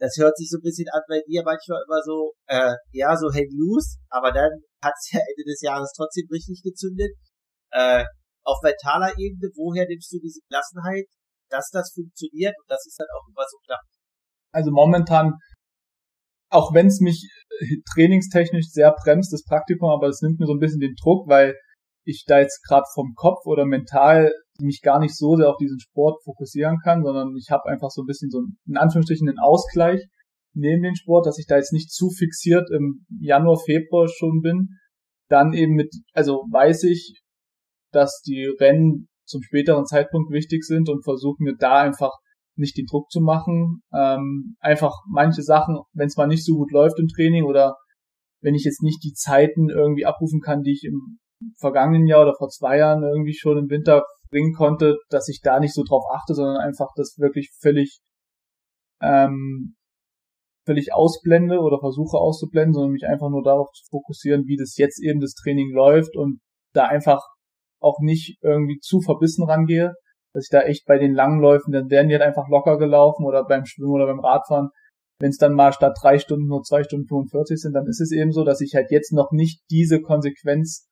[0.00, 3.28] das hört sich so ein bisschen an bei dir manchmal immer so, äh, ja, so
[3.28, 7.12] hang loose, aber dann hat es ja Ende des Jahres trotzdem richtig gezündet.
[7.72, 8.04] Äh,
[8.44, 11.04] auf mentaler Ebene, woher nimmst du diese Gelassenheit,
[11.50, 13.82] dass das funktioniert und das ist dann auch immer so knapp?
[14.54, 15.34] Also momentan,
[16.50, 17.28] auch wenn es mich
[17.60, 21.28] äh, trainingstechnisch sehr bremst, das Praktikum, aber es nimmt mir so ein bisschen den Druck,
[21.28, 21.54] weil
[22.04, 25.78] ich da jetzt gerade vom Kopf oder mental mich gar nicht so sehr auf diesen
[25.78, 30.04] Sport fokussieren kann, sondern ich habe einfach so ein bisschen so in Anführungsstrichen einen Ausgleich
[30.54, 34.68] neben den Sport, dass ich da jetzt nicht zu fixiert im Januar, Februar schon bin.
[35.28, 37.20] Dann eben mit, also weiß ich,
[37.92, 42.12] dass die Rennen zum späteren Zeitpunkt wichtig sind und versuche mir da einfach
[42.58, 43.82] nicht den Druck zu machen.
[43.92, 47.76] Ähm, einfach manche Sachen, wenn es mal nicht so gut läuft im Training oder
[48.40, 51.18] wenn ich jetzt nicht die Zeiten irgendwie abrufen kann, die ich im
[51.58, 55.60] vergangenen Jahr oder vor zwei Jahren irgendwie schon im Winter bringen konnte, dass ich da
[55.60, 58.00] nicht so drauf achte, sondern einfach das wirklich völlig
[59.00, 59.76] ähm,
[60.68, 65.02] völlig ausblende oder versuche auszublenden, sondern mich einfach nur darauf zu fokussieren, wie das jetzt
[65.02, 66.40] eben das Training läuft und
[66.74, 67.22] da einfach
[67.80, 69.94] auch nicht irgendwie zu verbissen rangehe,
[70.38, 73.26] dass ich da echt bei den langen Läufen, dann werden die halt einfach locker gelaufen
[73.26, 74.68] oder beim Schwimmen oder beim Radfahren.
[75.18, 78.12] Wenn es dann mal statt drei Stunden nur zwei Stunden 45 sind, dann ist es
[78.12, 80.86] eben so, dass ich halt jetzt noch nicht diese Konsequenz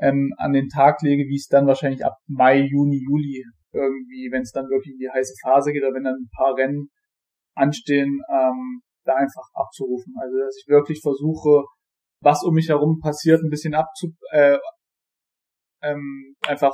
[0.00, 4.42] ähm, an den Tag lege, wie es dann wahrscheinlich ab Mai, Juni, Juli irgendwie, wenn
[4.42, 6.88] es dann wirklich in die heiße Phase geht oder wenn dann ein paar Rennen
[7.54, 10.12] anstehen, ähm, da einfach abzurufen.
[10.20, 11.62] Also dass ich wirklich versuche,
[12.20, 14.58] was um mich herum passiert, ein bisschen abzu äh,
[15.82, 16.72] ähm, einfach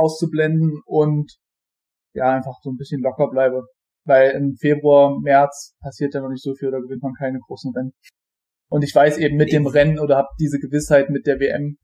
[0.00, 1.32] auszublenden und
[2.14, 3.62] ja, einfach so ein bisschen locker bleibe.
[4.06, 7.72] Weil im Februar, März passiert ja noch nicht so viel, da gewinnt man keine großen
[7.76, 7.92] Rennen.
[8.70, 11.76] Und ich weiß eben mit dem Rennen oder habe diese Gewissheit mit der WM,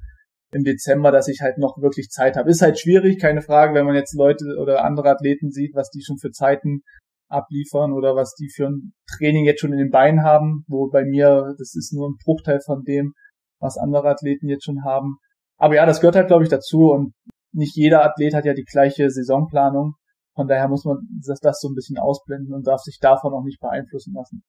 [0.52, 2.50] im Dezember, dass ich halt noch wirklich Zeit habe.
[2.50, 6.02] Ist halt schwierig, keine Frage, wenn man jetzt Leute oder andere Athleten sieht, was die
[6.02, 6.80] schon für Zeiten
[7.28, 11.04] abliefern oder was die für ein Training jetzt schon in den Beinen haben, wo bei
[11.04, 13.12] mir, das ist nur ein Bruchteil von dem,
[13.60, 15.16] was andere Athleten jetzt schon haben.
[15.58, 17.12] Aber ja, das gehört halt, glaube ich, dazu und
[17.56, 19.94] nicht jeder Athlet hat ja die gleiche Saisonplanung.
[20.34, 23.44] Von daher muss man das, das so ein bisschen ausblenden und darf sich davon auch
[23.44, 24.44] nicht beeinflussen lassen.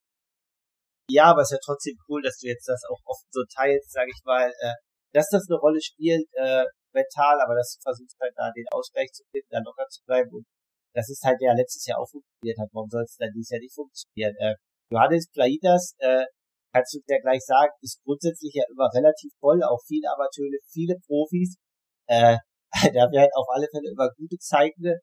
[1.10, 3.92] Ja, aber es ist ja trotzdem cool, dass du jetzt das auch oft so teilst,
[3.94, 4.76] sage ich mal, äh,
[5.14, 9.12] dass das eine Rolle spielt, äh, mental, aber dass du versuchst halt da den Ausgleich
[9.14, 10.46] zu finden, da locker zu bleiben und
[10.94, 12.70] das ist halt ja letztes Jahr auch funktioniert hat.
[12.74, 14.36] Warum soll es dann dieses Jahr nicht funktionieren?
[14.40, 14.56] Äh,
[14.92, 16.26] Johannes Plaitas, äh,
[16.74, 20.96] kannst du dir gleich sagen, ist grundsätzlich ja immer relativ voll, auch viele Amateure, viele
[21.06, 21.56] Profis.
[22.08, 22.38] Äh,
[22.94, 25.00] da werden auf alle Fälle immer gute Zeiten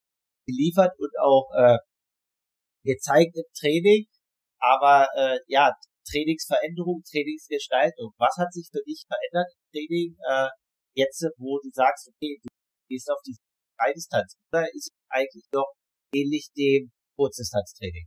[0.46, 1.78] geliefert und auch äh,
[2.84, 4.06] gezeigt im Training.
[4.60, 5.72] Aber äh, ja,
[6.10, 8.12] Trainingsveränderung, Trainingsgestaltung.
[8.18, 10.48] Was hat sich für dich verändert im Training äh,
[10.94, 12.48] jetzt, wo du sagst, okay, du
[12.88, 13.36] gehst auf die
[13.76, 14.36] Freidistanz?
[14.52, 15.72] Oder ist es eigentlich noch
[16.14, 18.06] ähnlich dem Kurzdistanztraining?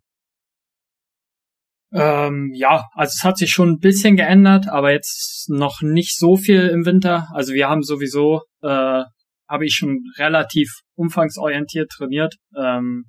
[1.93, 6.36] Ähm, ja, also es hat sich schon ein bisschen geändert, aber jetzt noch nicht so
[6.36, 7.28] viel im Winter.
[7.34, 9.03] Also wir haben sowieso, äh,
[9.48, 12.36] habe ich schon relativ umfangsorientiert trainiert.
[12.58, 13.06] Ähm,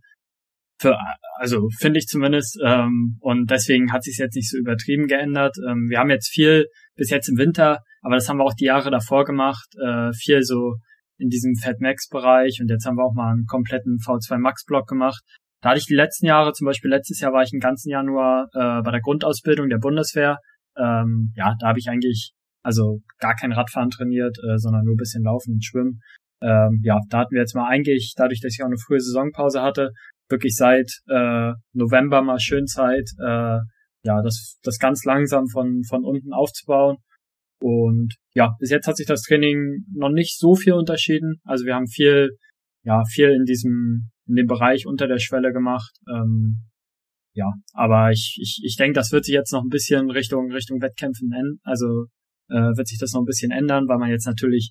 [0.81, 0.97] für,
[1.37, 2.59] also finde ich zumindest.
[2.65, 5.57] Ähm, und deswegen hat sich jetzt nicht so übertrieben geändert.
[5.69, 8.67] Ähm, wir haben jetzt viel bis jetzt im Winter, aber das haben wir auch die
[8.67, 10.77] Jahre davor gemacht, äh, viel so
[11.19, 14.65] in diesem Fat Max Bereich und jetzt haben wir auch mal einen kompletten V2 Max
[14.65, 15.21] Block gemacht.
[15.61, 18.49] Da hatte ich die letzten Jahre, zum Beispiel letztes Jahr war ich im ganzen Januar
[18.55, 20.39] äh, bei der Grundausbildung der Bundeswehr.
[20.77, 22.33] Ähm, ja, da habe ich eigentlich
[22.63, 26.01] also gar kein Radfahren trainiert, äh, sondern nur bisschen Laufen und Schwimmen.
[26.41, 29.63] Ähm, ja, da hatten wir jetzt mal eigentlich, dadurch, dass ich auch eine frühe Saisonpause
[29.63, 29.91] hatte,
[30.29, 33.59] wirklich seit äh, November mal schön Zeit, äh,
[34.05, 36.99] ja, das, das ganz langsam von, von unten aufzubauen.
[37.61, 41.41] Und ja, bis jetzt hat sich das Training noch nicht so viel unterschieden.
[41.45, 42.31] Also wir haben viel,
[42.85, 45.91] ja, viel in diesem, in dem Bereich unter der Schwelle gemacht.
[46.09, 46.69] Ähm,
[47.35, 50.81] ja, aber ich, ich, ich denke, das wird sich jetzt noch ein bisschen Richtung Richtung
[50.81, 51.59] Wettkämpfen ändern.
[51.63, 52.07] Also
[52.49, 54.71] äh, wird sich das noch ein bisschen ändern, weil man jetzt natürlich,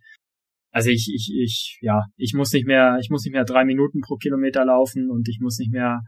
[0.78, 4.00] also ich, ich, ich, ja, ich muss nicht mehr, ich muss nicht mehr drei Minuten
[4.00, 6.02] pro Kilometer laufen und ich muss nicht mehr,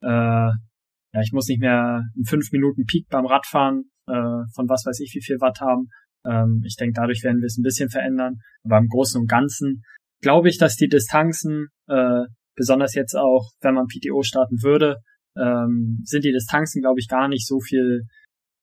[0.00, 4.86] äh, ja, ich muss nicht mehr einen fünf Minuten Peak beim Radfahren äh, von was
[4.86, 5.90] weiß ich wie viel Watt haben.
[6.24, 8.36] Ähm, ich denke, dadurch werden wir es ein bisschen verändern.
[8.64, 9.82] Aber im Großen und Ganzen
[10.22, 12.24] glaube ich, dass die Distanzen, äh,
[12.56, 14.96] besonders jetzt auch, wenn man PTO starten würde,
[15.36, 18.04] ähm, sind die Distanzen, glaube ich, gar nicht so viel.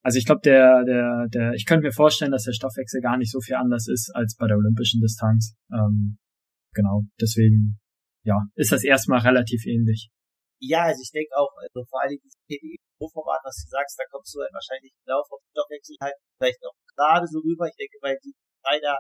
[0.04, 3.32] Also ich glaube, der, der, der, ich könnte mir vorstellen, dass der Stoffwechsel gar nicht
[3.32, 5.54] so viel anders ist als bei der olympischen Distanz.
[5.72, 6.18] Ähm,
[6.74, 7.80] genau, deswegen,
[8.26, 10.10] ja, ist das erstmal relativ ähnlich.
[10.60, 14.34] Ja, also ich denke auch, also vor allem dieses PDE-Pro-Format, was du sagst, da kommst
[14.34, 17.66] du halt wahrscheinlich im Laufe auf den Stoffwechsel halt vielleicht noch gerade so rüber.
[17.66, 18.34] Ich denke, bei die
[18.82, 18.98] da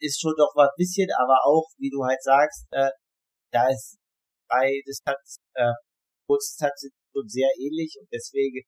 [0.00, 2.90] ist schon doch was bisschen, aber auch, wie du halt sagst, äh,
[3.52, 3.96] da ist
[4.48, 5.72] bei Distanz, äh,
[6.26, 8.64] Kurzdistanz sind schon sehr ähnlich und deswegen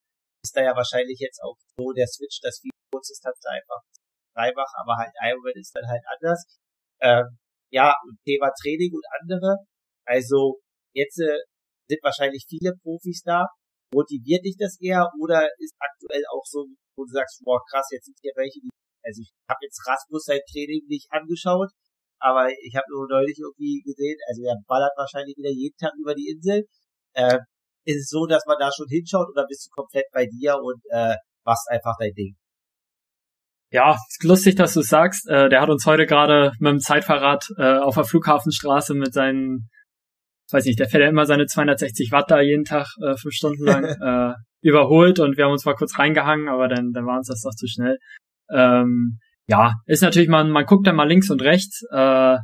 [0.46, 3.82] ist da ja wahrscheinlich jetzt auch so der Switch, dass viele Kurzdistanz einfach
[4.34, 6.40] dreifach, aber halt Ironman ist dann halt anders.
[7.02, 7.26] Ähm,
[7.74, 7.94] ja,
[8.24, 9.66] Thema Training und andere.
[10.06, 10.62] Also
[10.94, 11.42] jetzt äh,
[11.90, 13.46] sind wahrscheinlich viele Profis da.
[13.92, 16.66] Motiviert dich das eher oder ist aktuell auch so,
[16.96, 18.70] wo du sagst, boah krass, jetzt sind hier welche, die,
[19.02, 21.70] also ich habe jetzt Rasmus sein Training nicht angeschaut,
[22.18, 26.14] aber ich habe nur neulich irgendwie gesehen, also er ballert wahrscheinlich wieder jeden Tag über
[26.14, 26.66] die Insel.
[27.14, 27.38] Äh,
[27.86, 30.80] ist es so, dass man da schon hinschaut oder bist du komplett bei dir und
[30.90, 32.36] äh, machst einfach dein Ding?
[33.70, 35.28] Ja, ist lustig, dass du sagst.
[35.28, 39.70] Äh, der hat uns heute gerade mit dem Zeitfahrrad äh, auf der Flughafenstraße mit seinen
[40.52, 43.64] weiß nicht, der fährt ja immer seine 260 Watt da jeden Tag äh, fünf Stunden
[43.64, 47.28] lang äh, überholt und wir haben uns mal kurz reingehangen, aber dann, dann war uns
[47.28, 47.98] das doch zu schnell.
[48.50, 49.18] Ähm,
[49.48, 52.36] ja, ist natürlich, man, man guckt dann mal links und rechts, äh,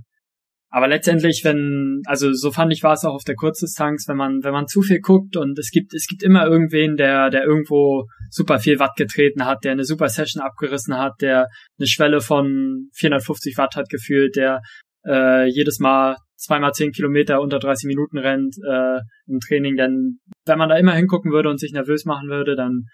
[0.75, 4.43] aber letztendlich, wenn, also so fand ich war es auch auf der Kurzdistanz, wenn man,
[4.43, 8.07] wenn man zu viel guckt und es gibt, es gibt immer irgendwen, der, der irgendwo
[8.31, 11.49] super viel Watt getreten hat, der eine super Session abgerissen hat, der
[11.79, 14.63] eine Schwelle von 450 Watt hat gefühlt, der
[15.07, 20.59] äh, jedes Mal zweimal zehn Kilometer unter 30 Minuten rennt äh, im Training, denn wenn
[20.59, 22.85] man da immer hingucken würde und sich nervös machen würde, dann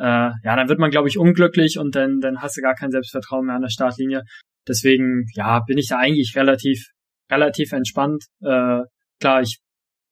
[0.00, 2.90] äh, ja, dann wird man glaube ich unglücklich und dann dann hast du gar kein
[2.90, 4.22] Selbstvertrauen mehr an der Startlinie.
[4.66, 6.88] Deswegen ja, bin ich da eigentlich relativ
[7.30, 8.24] relativ entspannt.
[8.40, 8.80] Äh,
[9.20, 9.58] klar, ich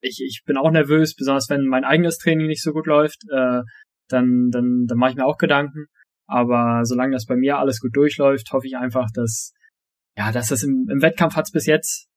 [0.00, 3.62] ich ich bin auch nervös, besonders wenn mein eigenes Training nicht so gut läuft, äh,
[4.08, 5.86] dann dann dann mache ich mir auch Gedanken.
[6.28, 9.52] Aber solange das bei mir alles gut durchläuft, hoffe ich einfach, dass
[10.16, 12.08] ja, dass das im, im Wettkampf hat's bis jetzt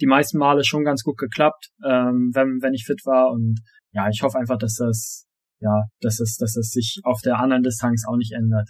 [0.00, 3.30] die meisten Male schon ganz gut geklappt, ähm, wenn, wenn ich fit war.
[3.32, 3.60] Und
[3.92, 5.26] ja, ich hoffe einfach, dass das,
[5.60, 8.68] ja, dass es, dass es sich auf der anderen Distanz auch nicht ändert.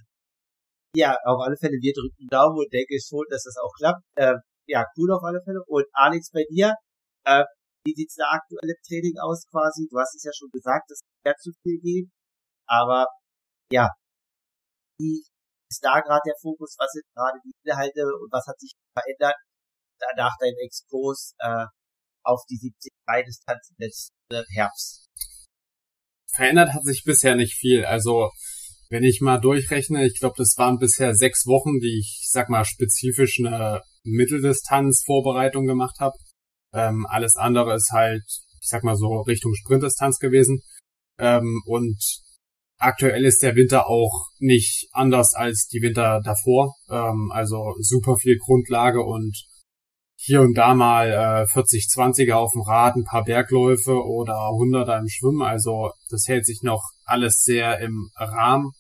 [0.95, 4.03] Ja, auf alle Fälle, wir drücken Daumen und denke schon, dass das auch klappt.
[4.17, 4.37] Äh,
[4.69, 5.63] ja, cool auf alle Fälle.
[5.67, 6.75] Und Alex, bei dir,
[7.25, 7.45] äh,
[7.85, 9.89] wie sieht's da aktuell im Training aus quasi?
[9.91, 12.09] Du hast es ja schon gesagt, dass es zu viel geht.
[12.69, 13.07] Aber
[13.73, 13.89] ja,
[15.01, 15.25] wie
[15.71, 16.77] ist da gerade der Fokus?
[16.79, 19.37] Was sind gerade die Inhalte und was hat sich verändert?
[20.17, 21.67] nach deinem Expos äh,
[22.25, 22.93] auf die 70
[23.27, 25.07] Distanz letzten Herbst?
[26.33, 27.85] Verändert hat sich bisher nicht viel.
[27.85, 28.31] Also
[28.91, 32.65] wenn ich mal durchrechne, ich glaube, das waren bisher sechs Wochen, die ich, sag mal,
[32.65, 36.17] spezifisch eine Mitteldistanz-Vorbereitung gemacht habe.
[36.75, 38.25] Ähm, alles andere ist halt,
[38.61, 40.61] ich sag mal so, Richtung Sprintdistanz gewesen.
[41.19, 41.99] Ähm, und
[42.79, 46.75] aktuell ist der Winter auch nicht anders als die Winter davor.
[46.91, 49.37] Ähm, also super viel Grundlage und
[50.21, 54.99] hier und da mal äh, 40, 20er auf dem Rad, ein paar Bergläufe oder 100er
[54.99, 55.43] im Schwimmen.
[55.43, 58.73] Also das hält sich noch alles sehr im Rahmen.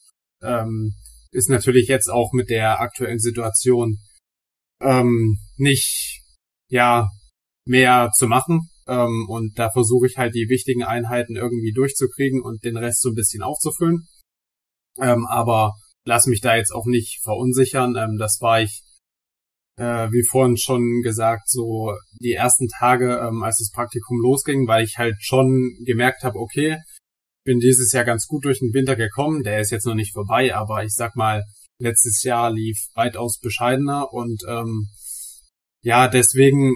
[0.43, 0.95] Ähm,
[1.31, 3.99] ist natürlich jetzt auch mit der aktuellen Situation
[4.81, 6.23] ähm, nicht
[6.69, 7.09] ja
[7.65, 8.69] mehr zu machen.
[8.87, 13.11] Ähm, und da versuche ich halt die wichtigen Einheiten irgendwie durchzukriegen und den Rest so
[13.11, 14.07] ein bisschen aufzufüllen.
[15.01, 15.75] Ähm, aber
[16.05, 17.97] lass mich da jetzt auch nicht verunsichern.
[17.97, 18.83] Ähm, das war ich
[19.79, 24.85] äh, wie vorhin schon gesagt, so die ersten Tage, ähm, als das Praktikum losging, weil
[24.85, 26.79] ich halt schon gemerkt habe, okay,
[27.45, 30.55] bin dieses Jahr ganz gut durch den Winter gekommen, der ist jetzt noch nicht vorbei,
[30.55, 31.45] aber ich sag mal,
[31.79, 34.89] letztes Jahr lief weitaus bescheidener und ähm,
[35.83, 36.75] ja, deswegen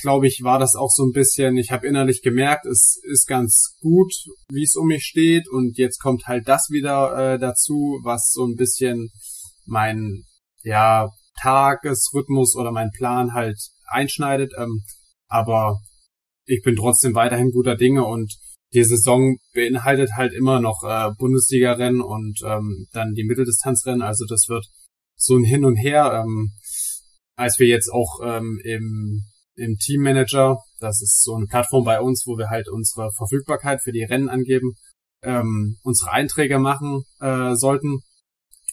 [0.00, 3.76] glaube ich, war das auch so ein bisschen, ich habe innerlich gemerkt, es ist ganz
[3.80, 4.12] gut,
[4.50, 8.44] wie es um mich steht und jetzt kommt halt das wieder äh, dazu, was so
[8.44, 9.10] ein bisschen
[9.64, 10.24] mein
[10.62, 11.10] ja
[11.40, 14.52] Tagesrhythmus oder mein Plan halt einschneidet.
[14.58, 14.82] Ähm,
[15.28, 15.78] aber
[16.44, 18.34] ich bin trotzdem weiterhin guter Dinge und
[18.74, 24.02] die Saison beinhaltet halt immer noch äh, Bundesliga-Rennen und ähm, dann die Mitteldistanzrennen.
[24.02, 24.66] Also das wird
[25.16, 26.22] so ein Hin und Her.
[26.24, 26.52] Ähm,
[27.36, 30.58] als wir jetzt auch ähm, im im Teammanager.
[30.78, 34.28] Das ist so eine Plattform bei uns, wo wir halt unsere Verfügbarkeit für die Rennen
[34.28, 34.74] angeben,
[35.22, 38.00] ähm, unsere Einträge machen äh, sollten.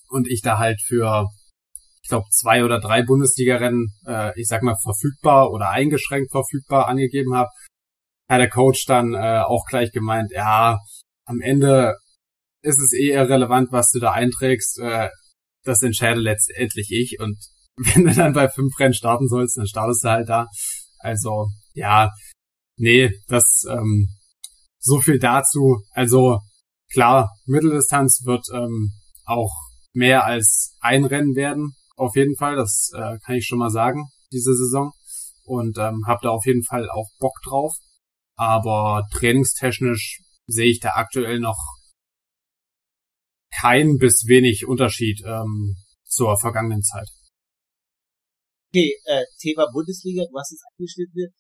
[0.08, 1.28] Und ich da halt für,
[2.02, 7.36] ich glaube, zwei oder drei Bundesliga-Rennen, äh, ich sag mal, verfügbar oder eingeschränkt verfügbar angegeben
[7.36, 7.50] habe,
[8.30, 10.80] hat der Coach dann äh, auch gleich gemeint, ja,
[11.26, 11.96] am Ende
[12.62, 14.80] ist es eh irrelevant, was du da einträgst.
[14.80, 15.10] Äh,
[15.64, 17.20] das entscheide letztendlich ich.
[17.20, 17.38] Und
[17.78, 20.48] wenn du dann bei fünf Rennen starten sollst, dann startest du halt da.
[21.00, 22.12] Also, ja,
[22.78, 24.08] nee, das ähm,
[24.80, 25.82] so viel dazu.
[25.92, 26.40] Also
[26.92, 28.92] klar, Mitteldistanz wird ähm,
[29.26, 29.54] auch
[29.94, 32.56] mehr als ein Rennen werden, auf jeden Fall.
[32.56, 34.92] Das äh, kann ich schon mal sagen, diese Saison.
[35.44, 37.74] Und ähm, habe da auf jeden Fall auch Bock drauf.
[38.40, 41.60] Aber trainingstechnisch sehe ich da aktuell noch
[43.52, 45.76] kein bis wenig Unterschied ähm,
[46.06, 47.10] zur vergangenen Zeit.
[48.72, 51.36] Okay, äh, Thema Bundesliga, du hast es angeschnitten.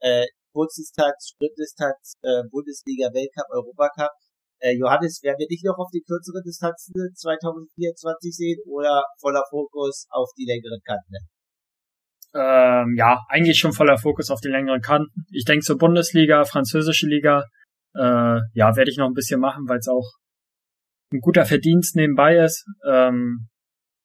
[0.00, 4.12] Äh, Kurzdistanz, Sprintdistanz, äh, Bundesliga, Weltcup, Europacup.
[4.58, 10.04] Äh, Johannes, werden wir dich noch auf die kürzeren Distanzen 2024 sehen oder voller Fokus
[10.10, 11.16] auf die längeren Kanten?
[12.34, 15.24] Ähm, ja, eigentlich schon voller Fokus auf die längeren Kanten.
[15.30, 17.44] Ich denke zur Bundesliga, französische Liga,
[17.94, 20.12] äh, ja, werde ich noch ein bisschen machen, weil es auch
[21.12, 22.64] ein guter Verdienst nebenbei ist.
[22.88, 23.48] Ähm,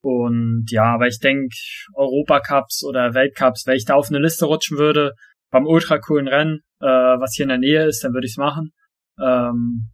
[0.03, 1.55] und ja, aber ich denke,
[1.93, 5.13] Europacups oder Weltcups, wenn ich da auf eine Liste rutschen würde,
[5.51, 8.37] beim ultra coolen Rennen, äh, was hier in der Nähe ist, dann würde ich es
[8.37, 8.71] machen.
[9.19, 9.89] Ähm,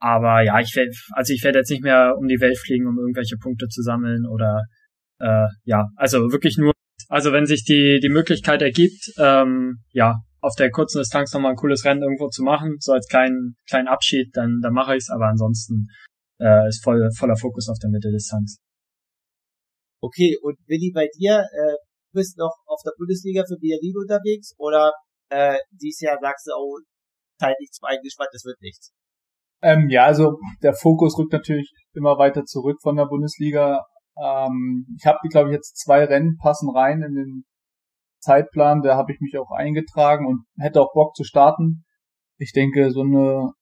[0.00, 2.98] aber ja, ich werde, also ich werde jetzt nicht mehr um die Welt fliegen, um
[2.98, 4.62] irgendwelche Punkte zu sammeln oder
[5.20, 6.72] äh, ja, also wirklich nur,
[7.08, 11.56] also wenn sich die die Möglichkeit ergibt, ähm, ja, auf der kurzen Distanz nochmal ein
[11.56, 15.10] cooles Rennen irgendwo zu machen, so als kleinen kleinen Abschied, dann dann mache ich es.
[15.10, 15.86] Aber ansonsten
[16.40, 18.58] äh, ist voll voller Fokus auf der Mitteldistanz.
[20.00, 21.76] Okay, und Willi, bei dir, äh,
[22.12, 24.92] du bist noch auf der Bundesliga für Berlin unterwegs oder
[25.30, 26.78] äh, dieses Jahr sagst du, oh,
[27.40, 28.92] zeitlich zu eingespannt, das wird nichts?
[29.62, 33.80] Ähm, ja, also der Fokus rückt natürlich immer weiter zurück von der Bundesliga.
[34.22, 37.44] Ähm, ich habe, glaube ich, jetzt zwei Rennen passen rein in den
[38.20, 38.82] Zeitplan.
[38.82, 41.84] Da habe ich mich auch eingetragen und hätte auch Bock zu starten.
[42.38, 43.52] Ich denke, so eine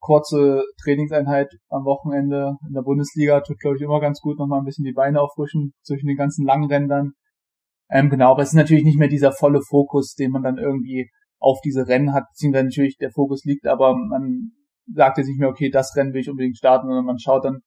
[0.00, 4.64] kurze Trainingseinheit am Wochenende in der Bundesliga tut, glaube ich, immer ganz gut, nochmal ein
[4.64, 7.12] bisschen die Beine auffrischen zwischen den ganzen langen Rändern.
[7.88, 11.08] Ähm, genau, aber es ist natürlich nicht mehr dieser volle Fokus, den man dann irgendwie
[11.38, 14.52] auf diese Rennen hat, beziehungsweise natürlich der Fokus liegt, aber man
[14.92, 17.60] sagt jetzt nicht mehr, okay, das Rennen will ich unbedingt starten, sondern man schaut dann,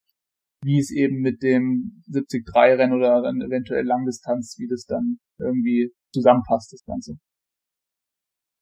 [0.65, 6.73] wie es eben mit dem 70-3-Rennen oder dann eventuell Langdistanz, wie das dann irgendwie zusammenpasst,
[6.73, 7.13] das Ganze.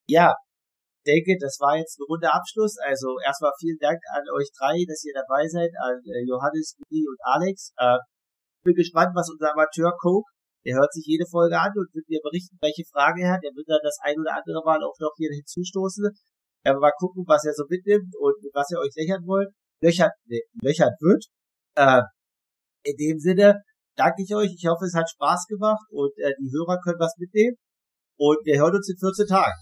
[0.10, 0.36] Ja,
[1.08, 2.76] denke, das war jetzt ein runder Abschluss.
[2.84, 7.08] Also erstmal vielen Dank an euch drei, dass ihr dabei seid, an äh, Johannes, Willi
[7.08, 7.72] und Alex.
[7.80, 8.00] Äh,
[8.64, 10.28] bin gespannt, was unser Amateur Coke,
[10.66, 13.44] der hört sich jede Folge an und wird mir berichten, welche Frage er hat.
[13.44, 16.08] Er wird dann das ein oder andere Mal auch noch hier hinzustoßen.
[16.64, 19.52] Er mal gucken, was er so mitnimmt und was ihr euch löchern wollt,
[19.84, 21.28] löchert, ne, löchert wird.
[21.76, 22.02] Äh,
[22.84, 23.62] in dem Sinne
[23.96, 24.52] danke ich euch.
[24.56, 27.58] Ich hoffe, es hat Spaß gemacht und äh, die Hörer können was mitnehmen.
[28.18, 29.54] Und wir hören uns in 14 Tagen.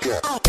[0.00, 0.45] Get,